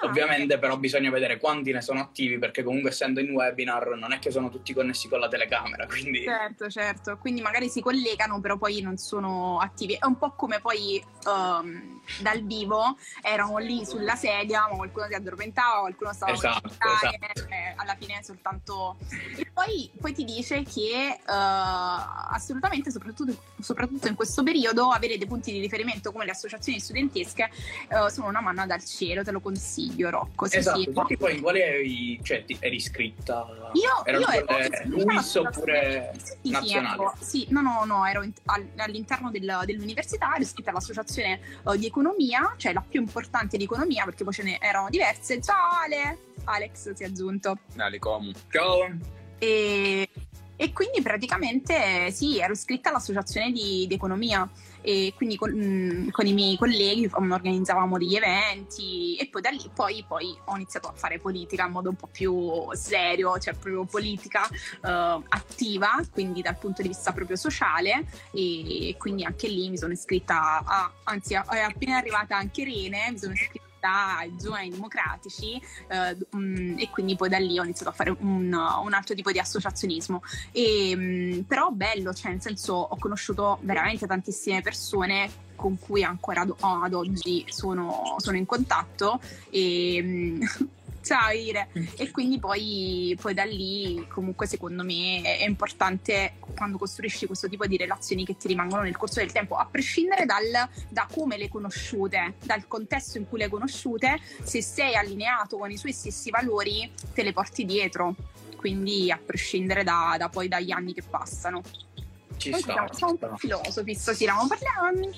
[0.00, 0.58] Ah, Ovviamente okay.
[0.58, 4.30] però bisogna vedere quanti ne sono attivi perché comunque essendo in webinar non è che
[4.30, 6.22] sono tutti connessi con la telecamera, quindi...
[6.24, 9.94] Certo, certo, quindi magari si collegano però poi non sono attivi.
[9.94, 15.14] È un po' come poi um, dal vivo erano lì sulla sedia, ma qualcuno si
[15.14, 17.48] addormentava, qualcuno stava esatto, esatto.
[17.48, 18.96] Eh, alla fine fine soltanto...
[19.36, 25.26] E poi, poi ti dice che uh, assolutamente, soprattutto, soprattutto, in questo periodo, avere dei
[25.26, 27.50] punti di riferimento come le associazioni studentesche
[27.90, 30.46] uh, sono una manna dal cielo, te lo consiglio Rocco.
[30.46, 30.92] Sì, esatto, sì.
[30.92, 33.70] Tutti poi in quale eri, cioè, eri iscritta?
[33.72, 37.12] Io, Erano io ero LUIS oppure sì, nazionale?
[37.20, 38.32] Sì, sì, no, no, no, ero in,
[38.76, 44.04] all'interno del, dell'università, ero iscritta all'associazione uh, di economia, cioè la più importante di economia
[44.04, 45.40] perché poi ce ne erano diverse.
[45.40, 46.18] Ciao Ale!
[46.44, 47.58] Alex si è aggiunto.
[47.76, 48.32] Ale Comu.
[48.50, 48.88] Ciao!
[49.38, 50.08] E,
[50.56, 54.48] e quindi praticamente sì, ero iscritta all'associazione di, di economia
[54.82, 59.70] e quindi con, mh, con, i miei colleghi organizzavamo degli eventi e poi da lì
[59.72, 63.84] poi, poi, ho iniziato a fare politica in modo un po' più serio, cioè proprio
[63.84, 64.48] politica
[64.82, 68.04] uh, attiva, quindi dal punto di vista proprio sociale.
[68.32, 73.18] E quindi anche lì mi sono iscritta a, anzi è appena arrivata anche Rene, mi
[73.18, 77.94] sono iscritta ai giovani democratici eh, um, e quindi poi da lì ho iniziato a
[77.94, 80.22] fare un, un altro tipo di associazionismo.
[80.50, 86.40] E, um, però bello, cioè nel senso ho conosciuto veramente tantissime persone con cui ancora
[86.40, 89.20] ad, ad oggi sono, sono, in contatto
[89.50, 90.70] e um,
[91.02, 91.68] Ciao Ire.
[91.76, 91.84] Mm.
[91.96, 97.66] E quindi poi, poi, da lì comunque secondo me è importante quando costruisci questo tipo
[97.66, 101.48] di relazioni che ti rimangono nel corso del tempo, a prescindere dal, da come le
[101.48, 106.90] conosciute, dal contesto in cui le conosciute, se sei allineato con i suoi stessi valori
[107.12, 108.14] te le porti dietro,
[108.56, 111.62] quindi a prescindere da, da poi dagli anni che passano.
[112.36, 115.10] Ci sta, siamo, siamo un po' filosofi stasera, ma parliamo,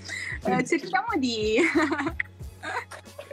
[0.59, 1.57] eh, cerchiamo di...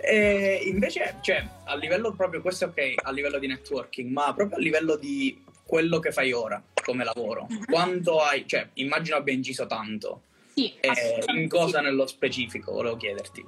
[0.03, 4.57] E invece, cioè, a livello proprio, questo è ok, a livello di networking, ma proprio
[4.57, 7.65] a livello di quello che fai ora come lavoro, uh-huh.
[7.65, 10.23] quanto hai, cioè, immagino abbia inciso tanto.
[10.53, 11.86] Sì, eh, in cosa sì.
[11.86, 13.45] nello specifico, volevo chiederti.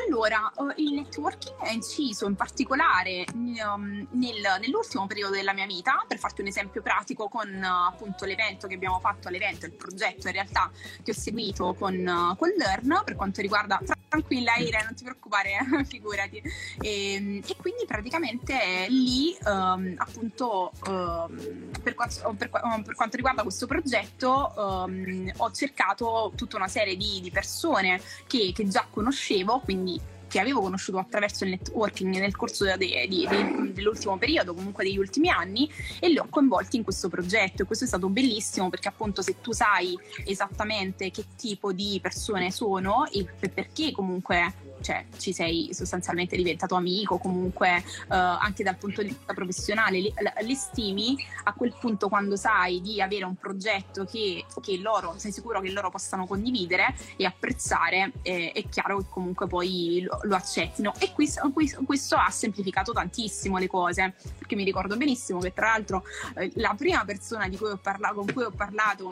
[0.00, 6.04] Allora, uh, il networking è inciso in particolare um, nel, nell'ultimo periodo della mia vita,
[6.08, 10.28] per farti un esempio pratico con uh, appunto l'evento che abbiamo fatto all'evento, il progetto
[10.28, 10.70] in realtà
[11.02, 13.80] che ho seguito con, uh, con Learn per quanto riguarda...
[14.12, 15.56] Tranquilla Ire, non ti preoccupare,
[15.88, 16.42] figurati.
[16.82, 23.40] E, ehm, e, quindi praticamente lì um, appunto um, per, quanto, per, per, quanto riguarda
[23.40, 29.81] questo progetto ho cercato tutta una serie di, di persone che, che già conoscevo, quindi
[29.82, 30.00] quindi
[30.32, 34.96] che avevo conosciuto attraverso il networking nel corso de, de, de, dell'ultimo periodo, comunque degli
[34.96, 35.70] ultimi anni,
[36.00, 37.62] e li ho coinvolti in questo progetto.
[37.62, 42.50] E questo è stato bellissimo perché, appunto, se tu sai esattamente che tipo di persone
[42.50, 49.02] sono e perché comunque cioè, ci sei sostanzialmente diventato amico, comunque uh, anche dal punto
[49.02, 54.44] di vista professionale li, stimi, a quel punto quando sai di avere un progetto che,
[54.60, 59.46] che loro, sei sicuro che loro possano condividere e apprezzare, eh, è chiaro che comunque
[59.46, 60.92] poi lo, lo accettino.
[60.98, 61.50] E questo,
[61.84, 66.04] questo, ha semplificato tantissimo le cose, perché mi ricordo benissimo che tra l'altro
[66.36, 69.10] eh, la prima persona cui parlato, con cui ho parlato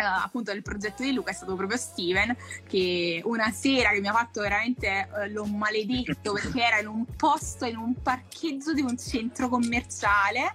[0.00, 2.34] Uh, appunto del progetto di Luca è stato proprio Steven
[2.66, 7.04] che una sera che mi ha fatto veramente uh, l'ho maledetto perché era in un
[7.04, 10.54] posto in un parcheggio di un centro commerciale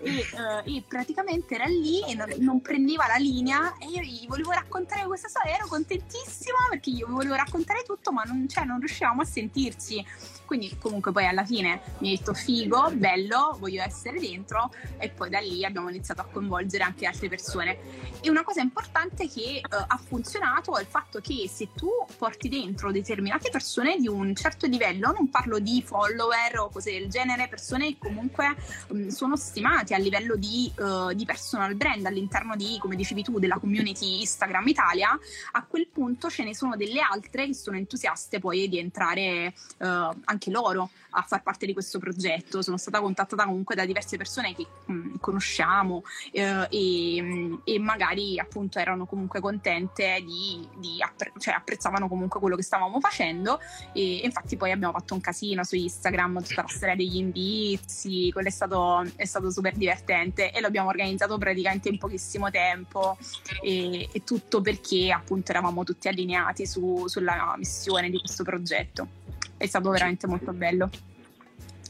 [0.00, 4.26] e, uh, e praticamente era lì e non, non, prendeva la linea e io gli
[4.26, 8.78] volevo raccontare questa storia ero contentissima perché io volevo raccontare tutto ma non, cioè, non
[8.78, 10.02] riuscivamo a sentirci
[10.46, 15.28] quindi comunque poi alla fine mi ha detto figo, bello, voglio essere dentro e poi
[15.28, 17.78] da lì abbiamo iniziato a coinvolgere anche altre persone.
[18.20, 18.84] E una cosa importante
[19.30, 24.08] che uh, ha funzionato è il fatto che se tu porti dentro determinate persone di
[24.08, 28.54] un certo livello, non parlo di follower o cose del genere, persone che comunque
[28.88, 33.38] um, sono stimate a livello di, uh, di personal brand all'interno di, come dicevi tu,
[33.38, 35.18] della community Instagram Italia,
[35.52, 39.86] a quel punto ce ne sono delle altre che sono entusiaste poi di entrare uh,
[40.24, 42.62] anche loro a far parte di questo progetto.
[42.62, 46.02] Sono stata contattata comunque da diverse persone che mh, mm, conosciamo
[46.32, 52.38] eh, e, mm, e, magari appunto erano comunque contente di, di appre- cioè apprezzavano comunque
[52.40, 53.60] quello che stavamo facendo.
[53.92, 58.30] E, e, infatti poi abbiamo fatto un casino su Instagram, tutta la storia degli indizi,
[58.32, 63.16] quello è stato, è stato super divertente e l'abbiamo organizzato praticamente in pochissimo tempo.
[63.62, 69.24] E, e tutto perché appunto eravamo tutti allineati su, sulla missione di questo progetto
[69.56, 70.90] è stato veramente molto bello.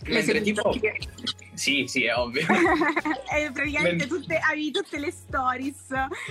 [0.05, 0.71] Mentre tipo...
[0.79, 0.99] Che...
[1.55, 2.43] Sì, sì, è ovvio.
[3.35, 4.09] e praticamente Men...
[4.09, 5.87] tutte, avevi tutte le stories,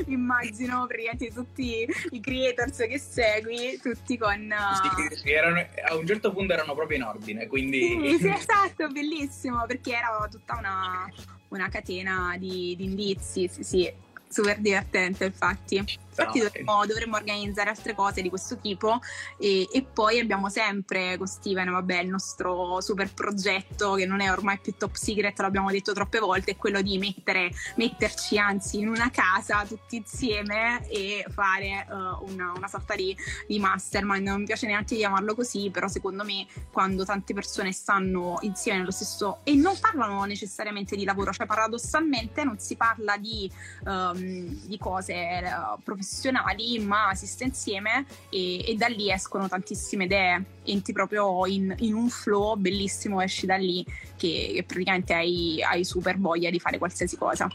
[0.08, 4.52] immagino, praticamente tutti i creators che segui, tutti con...
[4.52, 5.16] Uh...
[5.16, 7.80] Sì, erano, a un certo punto erano proprio in ordine, quindi...
[7.82, 11.12] Sì, sì esatto, bellissimo, perché era tutta una,
[11.50, 13.94] una catena di, di indizi, sì, sì,
[14.30, 15.84] super divertente infatti.
[16.18, 19.00] Infatti dovremmo, dovremmo, organizzare altre cose di questo tipo
[19.38, 24.32] e, e, poi abbiamo sempre con Steven, vabbè, il nostro super progetto che non è
[24.32, 28.88] ormai più top secret, l'abbiamo detto troppe volte, è quello di mettere, metterci anzi in
[28.88, 33.16] una casa tutti insieme e fare uh, una, una, sorta di,
[33.48, 34.28] di mastermind.
[34.28, 38.92] Non mi piace neanche chiamarlo così, però secondo me quando tante persone stanno insieme nello
[38.92, 43.52] stesso e non parlano necessariamente di lavoro, cioè paradossalmente non si parla di,
[43.86, 45.14] um, di cose
[45.44, 46.05] uh, professionali,
[46.82, 51.94] ma si sta insieme e, e, da lì escono tantissime idee, entri proprio in, in
[51.94, 53.84] un flow bellissimo, esci da lì
[54.16, 57.50] che, che praticamente hai, hai super voglia di fare qualsiasi cosa.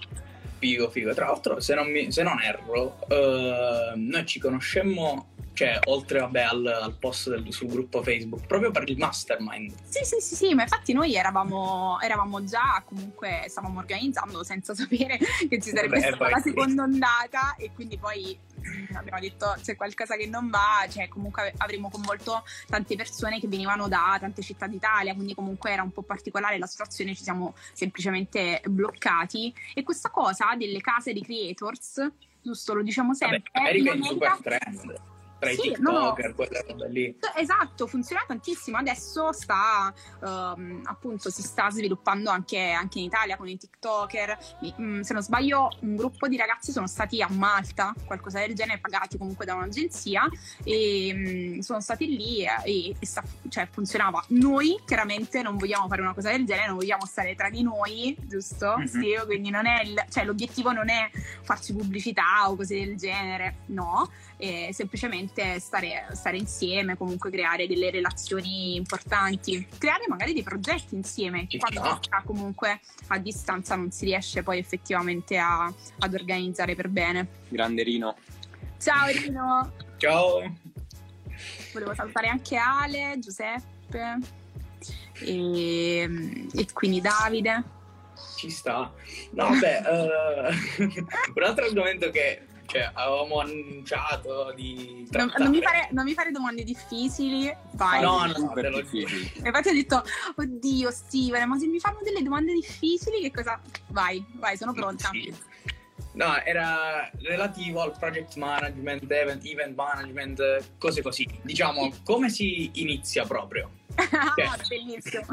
[0.59, 1.15] Figo, figo.
[1.15, 6.43] Tra l'altro, se non, mi, se non erro, uh, noi ci conoscemmo cioè oltre vabbè,
[6.43, 9.75] al, al post del, sul gruppo Facebook, proprio per il mastermind.
[9.89, 15.19] Sì, sì, sì, sì, ma infatti noi eravamo, eravamo già comunque stavamo organizzando senza sapere
[15.19, 19.77] che ci sarebbe vabbè, stata la seconda ondata e quindi poi mm, abbiamo detto c'è
[19.77, 24.67] qualcosa che non va, cioè comunque avremmo coinvolto tante persone che venivano da tante città
[24.67, 30.11] d'Italia, quindi comunque era un po' particolare la situazione, ci siamo semplicemente bloccati e questa
[30.11, 33.43] cosa delle case di creators, giusto, lo diciamo sempre.
[33.53, 35.10] Vabbè, America è in super trend
[35.41, 37.17] tra sì, i TikToker, no, quelle robe lì.
[37.35, 38.77] Esatto, funziona tantissimo.
[38.77, 44.39] Adesso sta um, appunto si sta sviluppando anche, anche, in Italia con i TikToker.
[44.81, 48.79] Mm, se non sbaglio, un gruppo di ragazzi sono stati a Malta, qualcosa del genere,
[48.81, 50.29] pagati comunque da un'agenzia
[50.63, 54.23] e um, sono stati lì e, e sta, cioè, funzionava.
[54.29, 58.15] Noi chiaramente non vogliamo fare una cosa del genere, non vogliamo stare tra di noi,
[58.21, 58.77] giusto?
[58.77, 58.87] Mm-hmm.
[58.87, 61.11] Sì, quindi non è il, cioè, l'obiettivo non è
[61.43, 64.11] farci pubblicità o cose del genere, no,
[64.41, 71.47] è semplicemente stare, stare, insieme, comunque creare delle relazioni importanti, creare magari dei progetti insieme,
[71.47, 72.23] Ci quando sta.
[72.25, 77.29] comunque a distanza non si riesce poi effettivamente a, ad organizzare per bene.
[77.49, 78.17] Grande Rino.
[78.79, 79.73] Ciao Rino.
[79.99, 80.57] Ciao.
[81.73, 84.19] Volevo salutare anche Ale, Giuseppe
[85.21, 87.79] e, e quindi Davide.
[88.37, 88.93] Ci sta.
[89.33, 90.83] No, vabbè, uh,
[91.37, 95.09] un altro argomento che cioè, avevamo annunciato di.
[95.11, 97.53] Non, non, mi fare, non, mi fare, domande difficili.
[97.73, 98.01] Vai.
[98.01, 99.33] No, no, no, te lo difficili.
[99.45, 100.05] Infatti ho detto,
[100.37, 103.61] oddio, Steven, ma se mi fanno delle domande difficili, che cosa.
[103.89, 105.09] Vai, vai, sono pronta.
[105.11, 105.35] Sì.
[106.13, 111.27] No, era relativo al project management, event, event management, cose così.
[111.43, 113.79] Diciamo, come si inizia proprio?
[113.97, 115.25] Ah, bellissimo.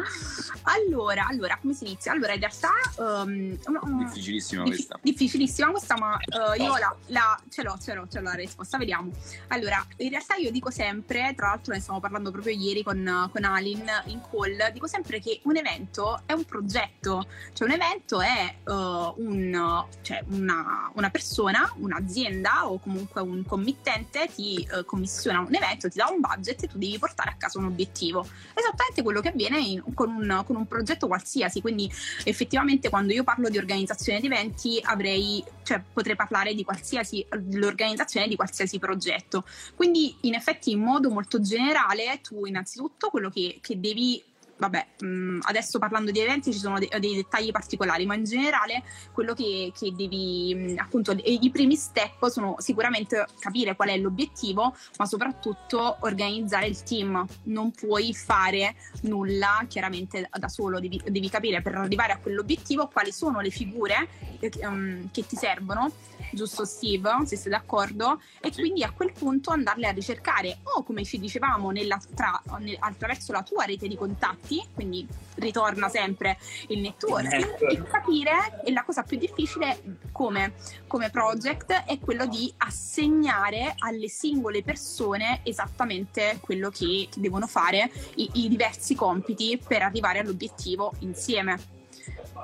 [0.63, 2.11] Allora, allora, come si inizia?
[2.11, 2.71] Allora, in realtà...
[2.97, 3.57] Um,
[4.03, 4.99] difficilissima dif- questa.
[5.01, 8.77] Difficilissima questa, ma uh, io la, la, ce l'ho, ce l'ho, ce l'ho la risposta,
[8.77, 9.11] vediamo.
[9.47, 13.43] Allora, in realtà io dico sempre, tra l'altro ne stiamo parlando proprio ieri con, con
[13.43, 18.55] Alin in call, dico sempre che un evento è un progetto, cioè un evento è
[18.65, 25.53] uh, un, cioè una, una, persona, un'azienda o comunque un committente ti uh, commissiona un
[25.53, 29.21] evento, ti dà un budget e tu devi portare a casa un obiettivo esattamente quello
[29.21, 31.61] che avviene in, con, un, con, un, progetto qualsiasi.
[31.61, 31.91] Quindi,
[32.23, 38.27] effettivamente, quando io parlo di organizzazione di eventi, avrei, cioè, potrei parlare di qualsiasi l'organizzazione
[38.27, 39.45] di qualsiasi progetto.
[39.75, 44.23] Quindi, in effetti, in modo molto generale, tu innanzitutto quello che, che devi
[44.57, 48.23] vabbè, mh, mm, adesso parlando di eventi ci sono de- dei dettagli particolari, ma in
[48.23, 53.89] generale quello che, che devi, mh, mm, appunto, i primi step sono sicuramente capire qual
[53.89, 57.25] è l'obiettivo, ma soprattutto organizzare il team.
[57.43, 63.11] Non puoi fare nulla chiaramente da solo, devi, devi capire per arrivare a quell'obiettivo quali
[63.11, 64.07] sono le figure
[64.39, 65.91] che, um, che ti servono
[66.31, 68.61] giusto Steve, se sei d'accordo, e sì.
[68.61, 73.31] quindi a quel punto andarle a ricercare o come ci dicevamo nella, tra, nel, attraverso
[73.31, 76.37] la tua rete di contatti, quindi ritorna sempre
[76.67, 80.53] il networking, e capire, e la cosa più difficile come,
[80.87, 87.91] come project è quello di assegnare alle singole persone esattamente quello che, che devono fare,
[88.15, 91.75] i, i diversi compiti per arrivare all'obiettivo insieme.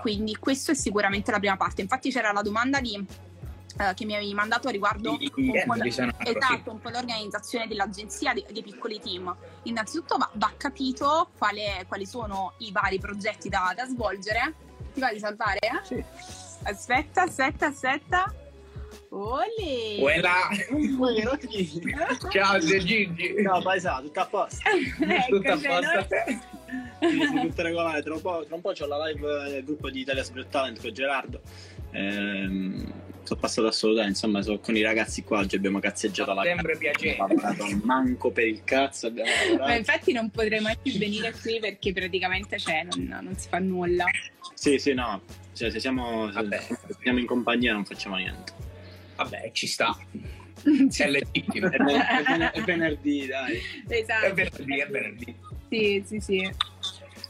[0.01, 1.81] Quindi questo è sicuramente la prima parte.
[1.81, 3.01] Infatti c'era la domanda di
[3.75, 8.45] Uh, che mi avevi mandato riguardo I, un, po esatto, un po' l'organizzazione dell'agenzia dei,
[8.51, 9.35] dei piccoli team.
[9.63, 14.53] Innanzitutto va, va capito quale, quali sono i vari progetti da, da svolgere.
[14.93, 15.59] Ti va di salvare?
[15.81, 16.03] Sì.
[16.63, 18.33] Aspetta, aspetta, aspetta.
[19.09, 19.99] Olè!
[19.99, 20.49] Quella!
[22.29, 23.35] Ciao Gigi!
[23.43, 24.69] Ciao paesa, tutto a posto?
[24.69, 26.07] ecco, tutto a posto?
[26.99, 30.01] Sì, tutto regolare, tra un po', tra un po' c'ho la live del gruppo di
[30.01, 31.41] Italia Spirit Talent con Gerardo.
[31.91, 36.77] Ehm, sono passato assolutamente, insomma, sono con i ragazzi qua, oggi abbiamo cazzeggiato la Sempre
[36.77, 37.17] piacere.
[37.83, 39.11] manco per il cazzo.
[39.57, 43.59] Ma infatti non potrei mai più venire qui perché praticamente cioè, non, non si fa
[43.59, 44.05] nulla.
[44.53, 45.21] Sì, sì, no.
[45.53, 48.51] Cioè, se siamo, se siamo in compagnia non facciamo niente.
[49.15, 49.97] Vabbè, ci sta.
[50.63, 51.69] È legittimo.
[51.69, 53.59] È ven- è venerdì, dai.
[53.87, 54.25] Esatto.
[54.25, 55.35] È venerdì, è venerdì.
[55.69, 56.51] Sì, sì, sì.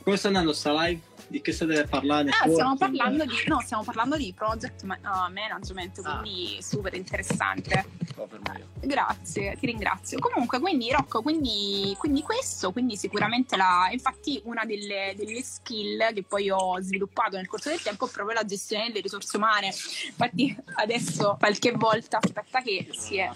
[0.04, 1.02] Come sta andando sta live?
[1.34, 2.30] Di che state parlando?
[2.30, 6.20] Ah, stiamo parlando di, no, stiamo parlando di project ma- uh, management, Ah.
[6.20, 7.86] quindi super interessante.
[8.16, 8.68] Io.
[8.82, 10.20] Grazie, ti ringrazio.
[10.20, 16.22] Comunque, quindi Rocco, quindi, quindi questo, quindi sicuramente la, infatti una delle, delle skill che
[16.22, 19.66] poi ho sviluppato nel corso del tempo è proprio la gestione delle risorse umane.
[19.70, 23.32] Infatti adesso qualche volta, aspetta che si è,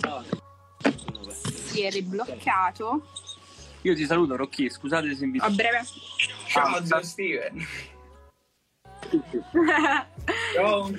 [1.41, 3.07] si è ribloccato
[3.87, 4.69] Io ti saluto, Rocchi.
[4.69, 5.45] Scusate se invito.
[5.45, 5.81] a breve.
[6.47, 7.65] Ciao, zio Steven.
[10.53, 10.91] Ciao.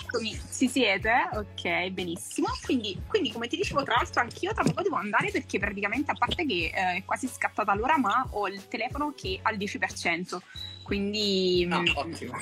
[0.00, 1.28] Eccomi, si siete?
[1.32, 2.46] Ok, benissimo.
[2.64, 6.14] Quindi, quindi, come ti dicevo, tra l'altro anch'io tra poco devo andare perché praticamente, a
[6.14, 10.38] parte che eh, è quasi scattata l'ora, ma ho il telefono che è al 10%.
[10.84, 11.66] Quindi...
[11.68, 12.36] Ah, mm, ottimo.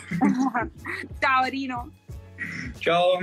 [1.18, 1.90] Ciao Rino.
[2.78, 3.18] Ciao.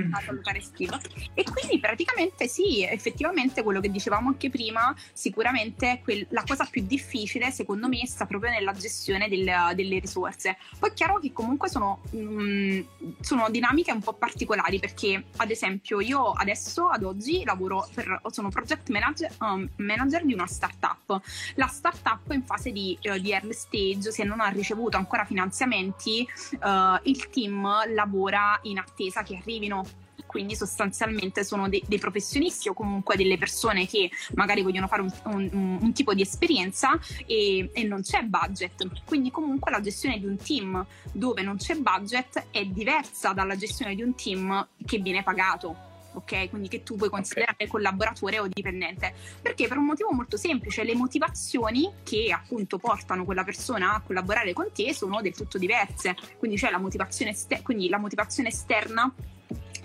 [1.33, 6.83] E quindi praticamente sì, effettivamente quello che dicevamo anche prima, sicuramente quel- la cosa più
[6.85, 10.57] difficile secondo me sta proprio nella gestione del- delle risorse.
[10.79, 12.81] Poi è chiaro che comunque sono, mm,
[13.21, 18.49] sono dinamiche un po' particolari perché ad esempio io adesso ad oggi lavoro per, sono
[18.49, 21.21] project manager, um, manager di una startup.
[21.55, 26.27] La startup in fase di, eh, di early stage, se non ha ricevuto ancora finanziamenti,
[26.59, 29.83] eh, il team lavora in attesa che arrivino.
[30.25, 35.11] Quindi sostanzialmente sono de- dei professionisti o comunque delle persone che magari vogliono fare un,
[35.25, 36.97] un- un tipo di esperienza
[37.27, 39.03] e, e non c'è budget.
[39.05, 43.93] Quindi comunque la gestione di un team dove non c'è budget è diversa dalla gestione
[43.93, 45.91] di un team che viene pagato.
[46.13, 49.13] Ok, quindi che tu puoi considerare collaboratore o dipendente.
[49.41, 49.67] Perché?
[49.67, 54.71] Per un motivo molto semplice, le motivazioni che appunto portano quella persona a collaborare con
[54.71, 56.15] te sono del tutto diverse.
[56.37, 59.11] Quindi c'è la motivazione, este- quindi la motivazione esterna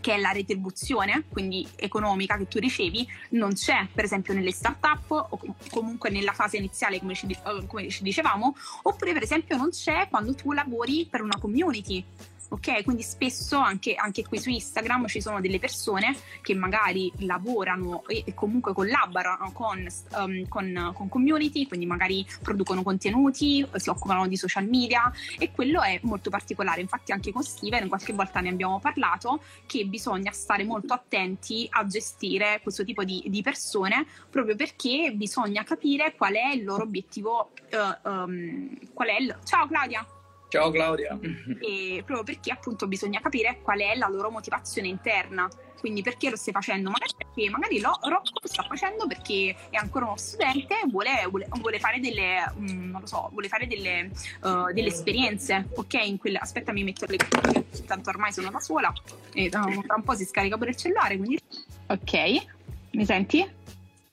[0.01, 5.11] che è la retribuzione, quindi economica che tu ricevi, non c'è per esempio nelle start-up
[5.11, 9.57] o com- comunque nella fase iniziale come ci, eh, come ci dicevamo, oppure per esempio
[9.57, 12.05] non c'è quando tu lavori per una community.
[12.51, 18.07] Ok, quindi spesso anche, anche qui su Instagram ci sono delle persone che magari lavorano
[18.07, 19.86] e, e comunque collaborano con,
[20.16, 25.82] um, con, con community, quindi magari producono contenuti, si occupano di social media e quello
[25.82, 26.80] è molto particolare.
[26.80, 31.86] Infatti anche con Steven qualche volta ne abbiamo parlato che bisogna stare molto attenti a
[31.86, 37.51] gestire questo tipo di, di persone proprio perché bisogna capire qual è il loro obiettivo.
[37.68, 39.38] eh, um, qual è il...
[39.44, 40.18] Ciao Claudia!
[40.49, 41.18] Ciao Claudia.
[41.61, 45.49] e proprio perché appunto bisogna capire qual è la loro motivazione interna.
[45.78, 46.90] Quindi perché lo stai facendo?
[46.90, 51.24] Magari perché magari lo, Rocco lo sta facendo perché è ancora uno studente e vuole,
[51.28, 54.11] vuole, vuole fare delle, mm, non lo so, vuole fare delle,
[54.42, 55.94] uh, delle esperienze, ok?
[56.05, 58.92] In quella, aspetta, mi metto le cuffie, tanto ormai sono da sola
[59.34, 61.38] e tra tra un po' si scarica pure il cellulare, quindi...
[61.86, 62.46] Ok,
[62.92, 63.49] mi senti?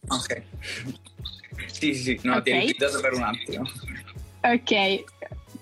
[0.08, 0.42] Ok.
[1.66, 2.56] Sì, sì, sì, no, ti Ok.
[2.58, 3.64] eri guidato per un attimo.
[4.44, 5.04] Ok,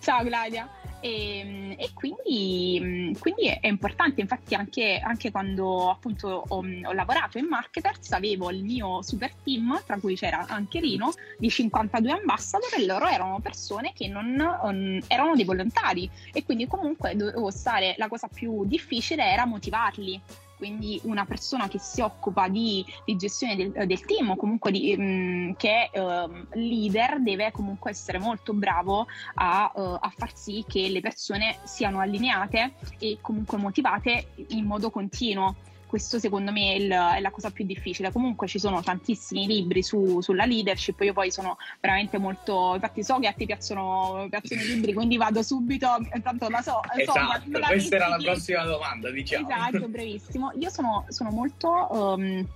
[0.03, 0.69] ciao Claudia.
[0.99, 7.47] E, e quindi, quindi è importante, infatti anche, anche quando appunto ho, ho lavorato in
[7.47, 12.85] marketers avevo il mio super team, tra cui c'era anche Rino, di 52 ambassador e
[12.85, 18.07] loro erano persone che non um, erano dei volontari e quindi comunque dovevo stare, la
[18.07, 20.21] cosa più difficile era motivarli.
[20.63, 24.95] Quindi una persona che si occupa di, di gestione del, del team o comunque di,
[24.97, 30.63] mm, che è ehm, leader deve comunque essere molto bravo a, eh, a far sì
[30.65, 35.57] che le persone siano allineate e comunque motivate in modo continuo.
[35.93, 38.11] Questo secondo me è, il- è la cosa più difficile.
[38.11, 43.19] Comunque ci sono tantissimi libri su- sulla leadership, io poi sono veramente molto, infatti so
[43.19, 46.79] che a te piacciono, piacciono i libri, quindi vado subito, intanto la so.
[46.81, 49.47] so, Esatto, la questa era la prossima domanda, diciamo.
[49.47, 50.51] Esatto, brevissimo.
[50.59, 52.15] Io sono, sono molto.
[52.17, 52.47] ehm,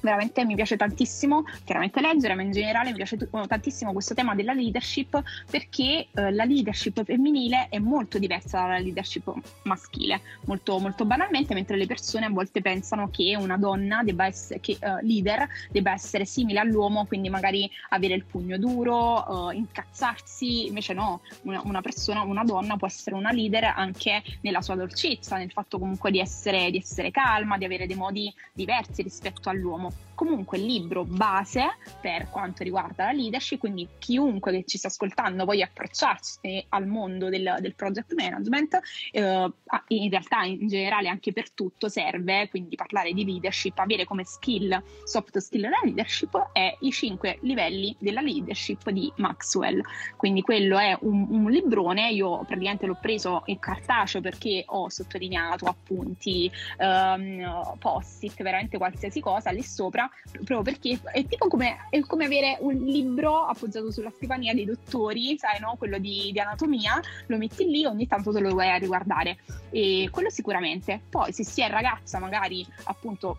[0.00, 4.34] veramente mi piace tantissimo, chiaramente leggere, ma in generale mi piace tu- tantissimo questo tema
[4.34, 9.32] della leadership perché eh, la leadership femminile è molto diversa dalla leadership
[9.64, 14.60] maschile, molto, molto banalmente, mentre le persone a volte pensano che una donna debba essere
[14.60, 20.66] che, eh, leader debba essere simile all'uomo, quindi magari avere il pugno duro, eh, incazzarsi,
[20.66, 25.36] invece no, una, una persona, una donna può essere una leader anche nella sua dolcezza,
[25.36, 29.77] nel fatto comunque di essere, di essere calma, di avere dei modi diversi rispetto all'uomo.
[29.78, 34.88] vamos Comunque il libro base per quanto riguarda la leadership, quindi chiunque che ci sta
[34.88, 38.80] ascoltando voglia approcciarsi al mondo del, del project management,
[39.12, 39.52] eh,
[39.86, 44.82] in realtà in generale anche per tutto serve, quindi parlare di leadership, avere come skill,
[45.04, 49.80] soft skill la leadership è i cinque livelli della leadership di Maxwell.
[50.16, 55.66] Quindi quello è un, un librone, io praticamente l'ho preso in cartaceo perché ho sottolineato
[55.66, 62.24] appunti, ehm, post-it, veramente qualsiasi cosa lì sopra proprio perché è tipo come, è come
[62.24, 65.76] avere un libro appoggiato sulla scrivania dei dottori, sai, no?
[65.78, 69.38] Quello di, di anatomia, lo metti lì, ogni tanto te lo vai a riguardare.
[69.70, 71.00] E quello sicuramente.
[71.08, 73.38] Poi se si è ragazza, magari appunto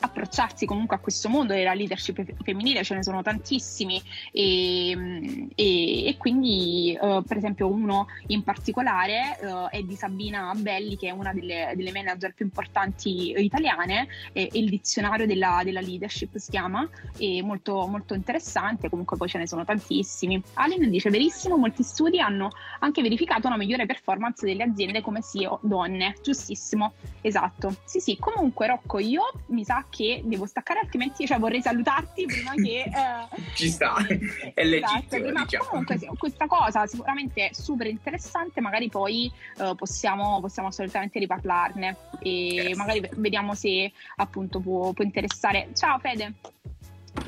[0.00, 4.00] approcciarsi comunque a questo mondo della leadership femminile, ce ne sono tantissimi
[4.32, 10.96] e, e, e quindi uh, per esempio uno in particolare uh, è di Sabina Belli
[10.96, 16.36] che è una delle, delle manager più importanti italiane, e, il dizionario della, della, leadership
[16.36, 20.42] si chiama, è molto, molto interessante, comunque poi ce ne sono tantissimi.
[20.54, 25.58] Allen dice verissimo, molti studi hanno anche verificato una migliore performance delle aziende come CEO
[25.62, 27.76] donne, giustissimo, esatto.
[27.84, 32.52] Sì sì, comunque Rocco io mi sa che devo staccare, altrimenti cioè, vorrei salutarti prima
[32.54, 32.76] che.
[32.98, 33.94] Eh, Ci sta,
[34.54, 35.26] è legittimo.
[35.28, 35.64] Esatto, diciamo.
[35.68, 42.76] comunque questa cosa sicuramente super interessante, magari poi eh, possiamo, possiamo, assolutamente riparlarne e yes.
[42.76, 45.68] magari vediamo se appunto può, può interessare.
[45.74, 46.34] Ciao Fede.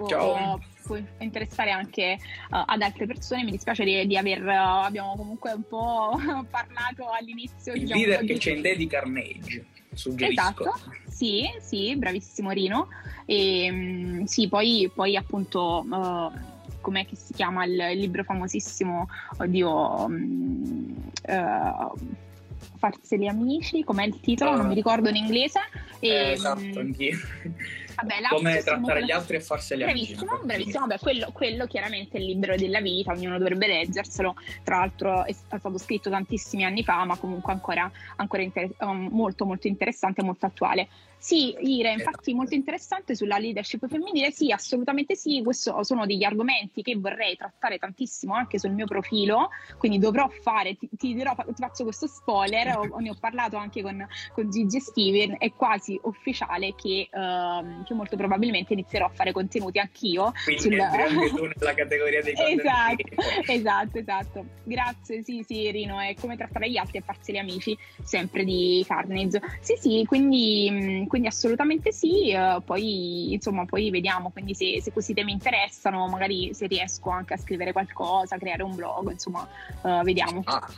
[0.09, 2.19] Ciao può interessare anche
[2.51, 3.45] uh, ad altre persone.
[3.45, 6.19] Mi dispiace di, di aver, uh, abbiamo comunque un po'
[6.51, 7.75] parlato all'inizio.
[7.75, 8.39] Il diciamo, leader che di...
[8.39, 9.65] c'è in Daddy Carnage,
[9.95, 10.41] suggerisco.
[10.41, 10.75] Esatto,
[11.09, 12.89] sì, sì, bravissimo Rino.
[13.25, 15.87] E, um, sì, poi, poi appunto...
[15.89, 16.49] Uh,
[16.81, 21.93] com'è che si chiama il, il libro famosissimo, oddio, um, uh,
[22.79, 24.53] Farseli amici, com'è il titolo?
[24.53, 25.61] Uh, non mi ricordo in inglese.
[25.99, 27.19] E, eh, esatto, anch'io.
[28.01, 30.47] Vabbè, Come trattare gli altri e farseli bravissimo, amici.
[30.47, 30.99] Bravissimo, bravissimo.
[31.01, 34.35] quello, quello, chiaramente è il libro della vita, ognuno dovrebbe leggerselo.
[34.65, 39.45] Tra l'altro è stato scritto tantissimi anni fa, ma comunque ancora, ancora inter- um, molto
[39.45, 40.89] molto interessante e molto attuale.
[41.21, 46.81] Sì, Ire, infatti molto interessante sulla leadership femminile, sì, assolutamente sì, questi sono degli argomenti
[46.81, 51.53] che vorrei trattare tantissimo anche sul mio profilo, quindi dovrò fare, ti, ti, dirò, ti
[51.59, 56.01] faccio questo spoiler, ho, ne ho parlato anche con, con Gigi e Steven, è quasi
[56.05, 60.33] ufficiale che, uh, che, molto probabilmente inizierò a fare contenuti anch'io.
[60.45, 60.81] Quindi sul...
[60.81, 62.67] anche tu nella categoria dei contenuti.
[63.47, 64.45] Esatto, esatto, esatto.
[64.65, 68.85] Grazie, sì, sì, Rino, è come trattare gli altri e farsi gli amici, sempre di
[68.87, 69.41] Carnage.
[69.61, 75.15] Sì, sì, quindi quindi assolutamente sì, uh, poi insomma poi vediamo, quindi se, se, questi
[75.15, 79.49] temi interessano, magari se riesco anche a scrivere qualcosa, creare un blog, insomma,
[79.83, 80.43] uh, vediamo.
[80.45, 80.69] Ah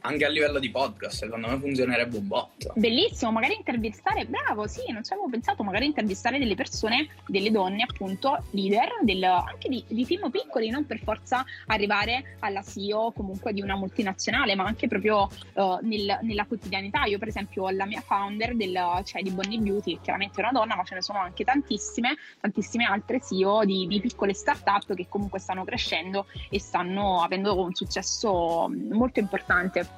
[0.00, 2.72] anche a livello di podcast, secondo me funzionerebbe un botto.
[2.74, 7.84] Bellissimo, magari intervistare, bravo, sì, non ci avevo pensato, magari intervistare delle persone, delle donne
[7.88, 13.52] appunto, leader, del, anche di, di team piccoli, non per forza arrivare alla CEO comunque
[13.52, 17.04] di una multinazionale, ma anche proprio uh, nel, nella quotidianità.
[17.04, 20.58] Io per esempio ho la mia founder del, cioè di Bonnie Beauty, chiaramente è una
[20.58, 25.06] donna, ma ce ne sono anche tantissime, tantissime altre CEO di, di piccole start-up che
[25.08, 29.89] comunque stanno crescendo e stanno avendo un successo molto importante.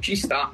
[0.00, 0.50] Ci sta.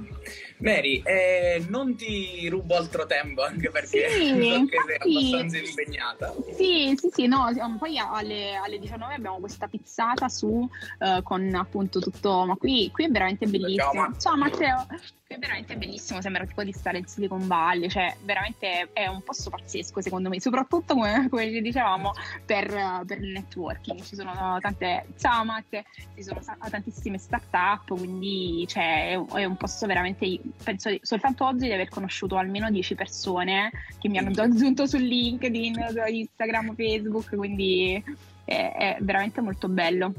[0.63, 6.35] Mary, eh, non ti rubo altro tempo anche perché sì, so che sei abbastanza impegnata.
[6.57, 11.99] Sì, sì, sì, no, poi alle, alle 19 abbiamo questa pizzata su uh, con appunto
[11.99, 13.93] tutto, ma qui, qui è veramente bellissimo.
[13.93, 14.87] Ciao, Ciao Matteo
[15.35, 19.51] è veramente bellissimo, sembra tipo di stare in Silicon Valley, cioè veramente è un posto
[19.51, 22.13] pazzesco secondo me, soprattutto come, come dicevamo
[22.45, 25.85] per, per, il networking, ci sono tante, ciao Matte,
[26.15, 26.41] ci sono
[26.71, 32.71] tantissime start-up, quindi cioè, è, un posto veramente, penso soltanto oggi di aver conosciuto almeno
[32.71, 38.03] 10 persone che mi hanno già aggiunto su LinkedIn, su Instagram, Facebook, quindi
[38.45, 40.13] è, è veramente molto bello.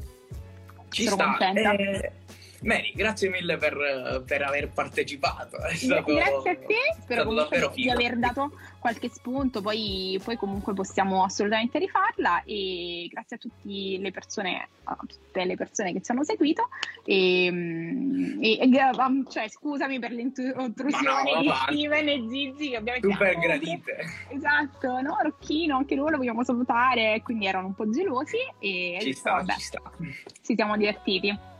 [0.88, 1.72] Ci Sono contenta.
[1.72, 2.12] Eh
[2.64, 5.58] Mary, grazie mille per, per aver partecipato.
[5.74, 11.24] Stato, grazie a te, spero comunque di aver dato qualche spunto, poi, poi, comunque possiamo
[11.24, 16.24] assolutamente rifarla e grazie a tutte le persone, a tutte le persone che ci hanno
[16.24, 16.68] seguito
[17.04, 17.46] e,
[18.40, 18.70] e, e
[19.28, 23.96] cioè, scusami per l'intrusione no, di Steven e Zizi che ovviamente super gradite.
[24.28, 25.18] Esatto, no?
[25.22, 29.52] Rocchino, anche loro lo vogliamo salutare, quindi erano un po' gelosi e ci sta, vabbè,
[29.52, 29.82] ci sta.
[30.42, 31.52] ci siamo divertiti.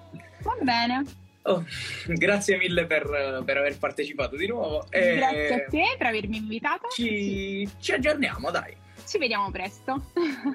[0.44, 1.04] Va bene.
[1.46, 1.62] Oh,
[2.06, 4.86] grazie mille per, per, aver partecipato di nuovo.
[4.90, 6.88] E grazie a te per avermi invitato.
[6.88, 8.74] Ci, ci, aggiorniamo, dai.
[9.06, 10.10] Ci vediamo presto.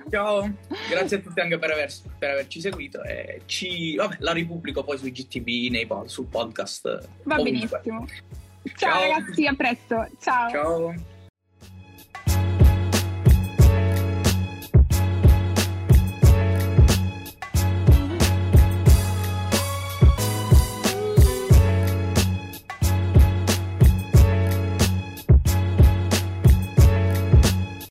[0.10, 0.52] Ciao,
[0.90, 3.04] grazie a tutti anche per, aver, per averci seguito.
[3.04, 7.10] E ci, vabbè, la ripubblico poi sui GTV, nei, sul podcast.
[7.24, 7.44] Va ovunque.
[7.44, 8.08] benissimo.
[8.76, 10.08] Ciao, Ciao ragazzi, a presto.
[10.20, 10.50] Ciao.
[10.50, 11.09] Ciao.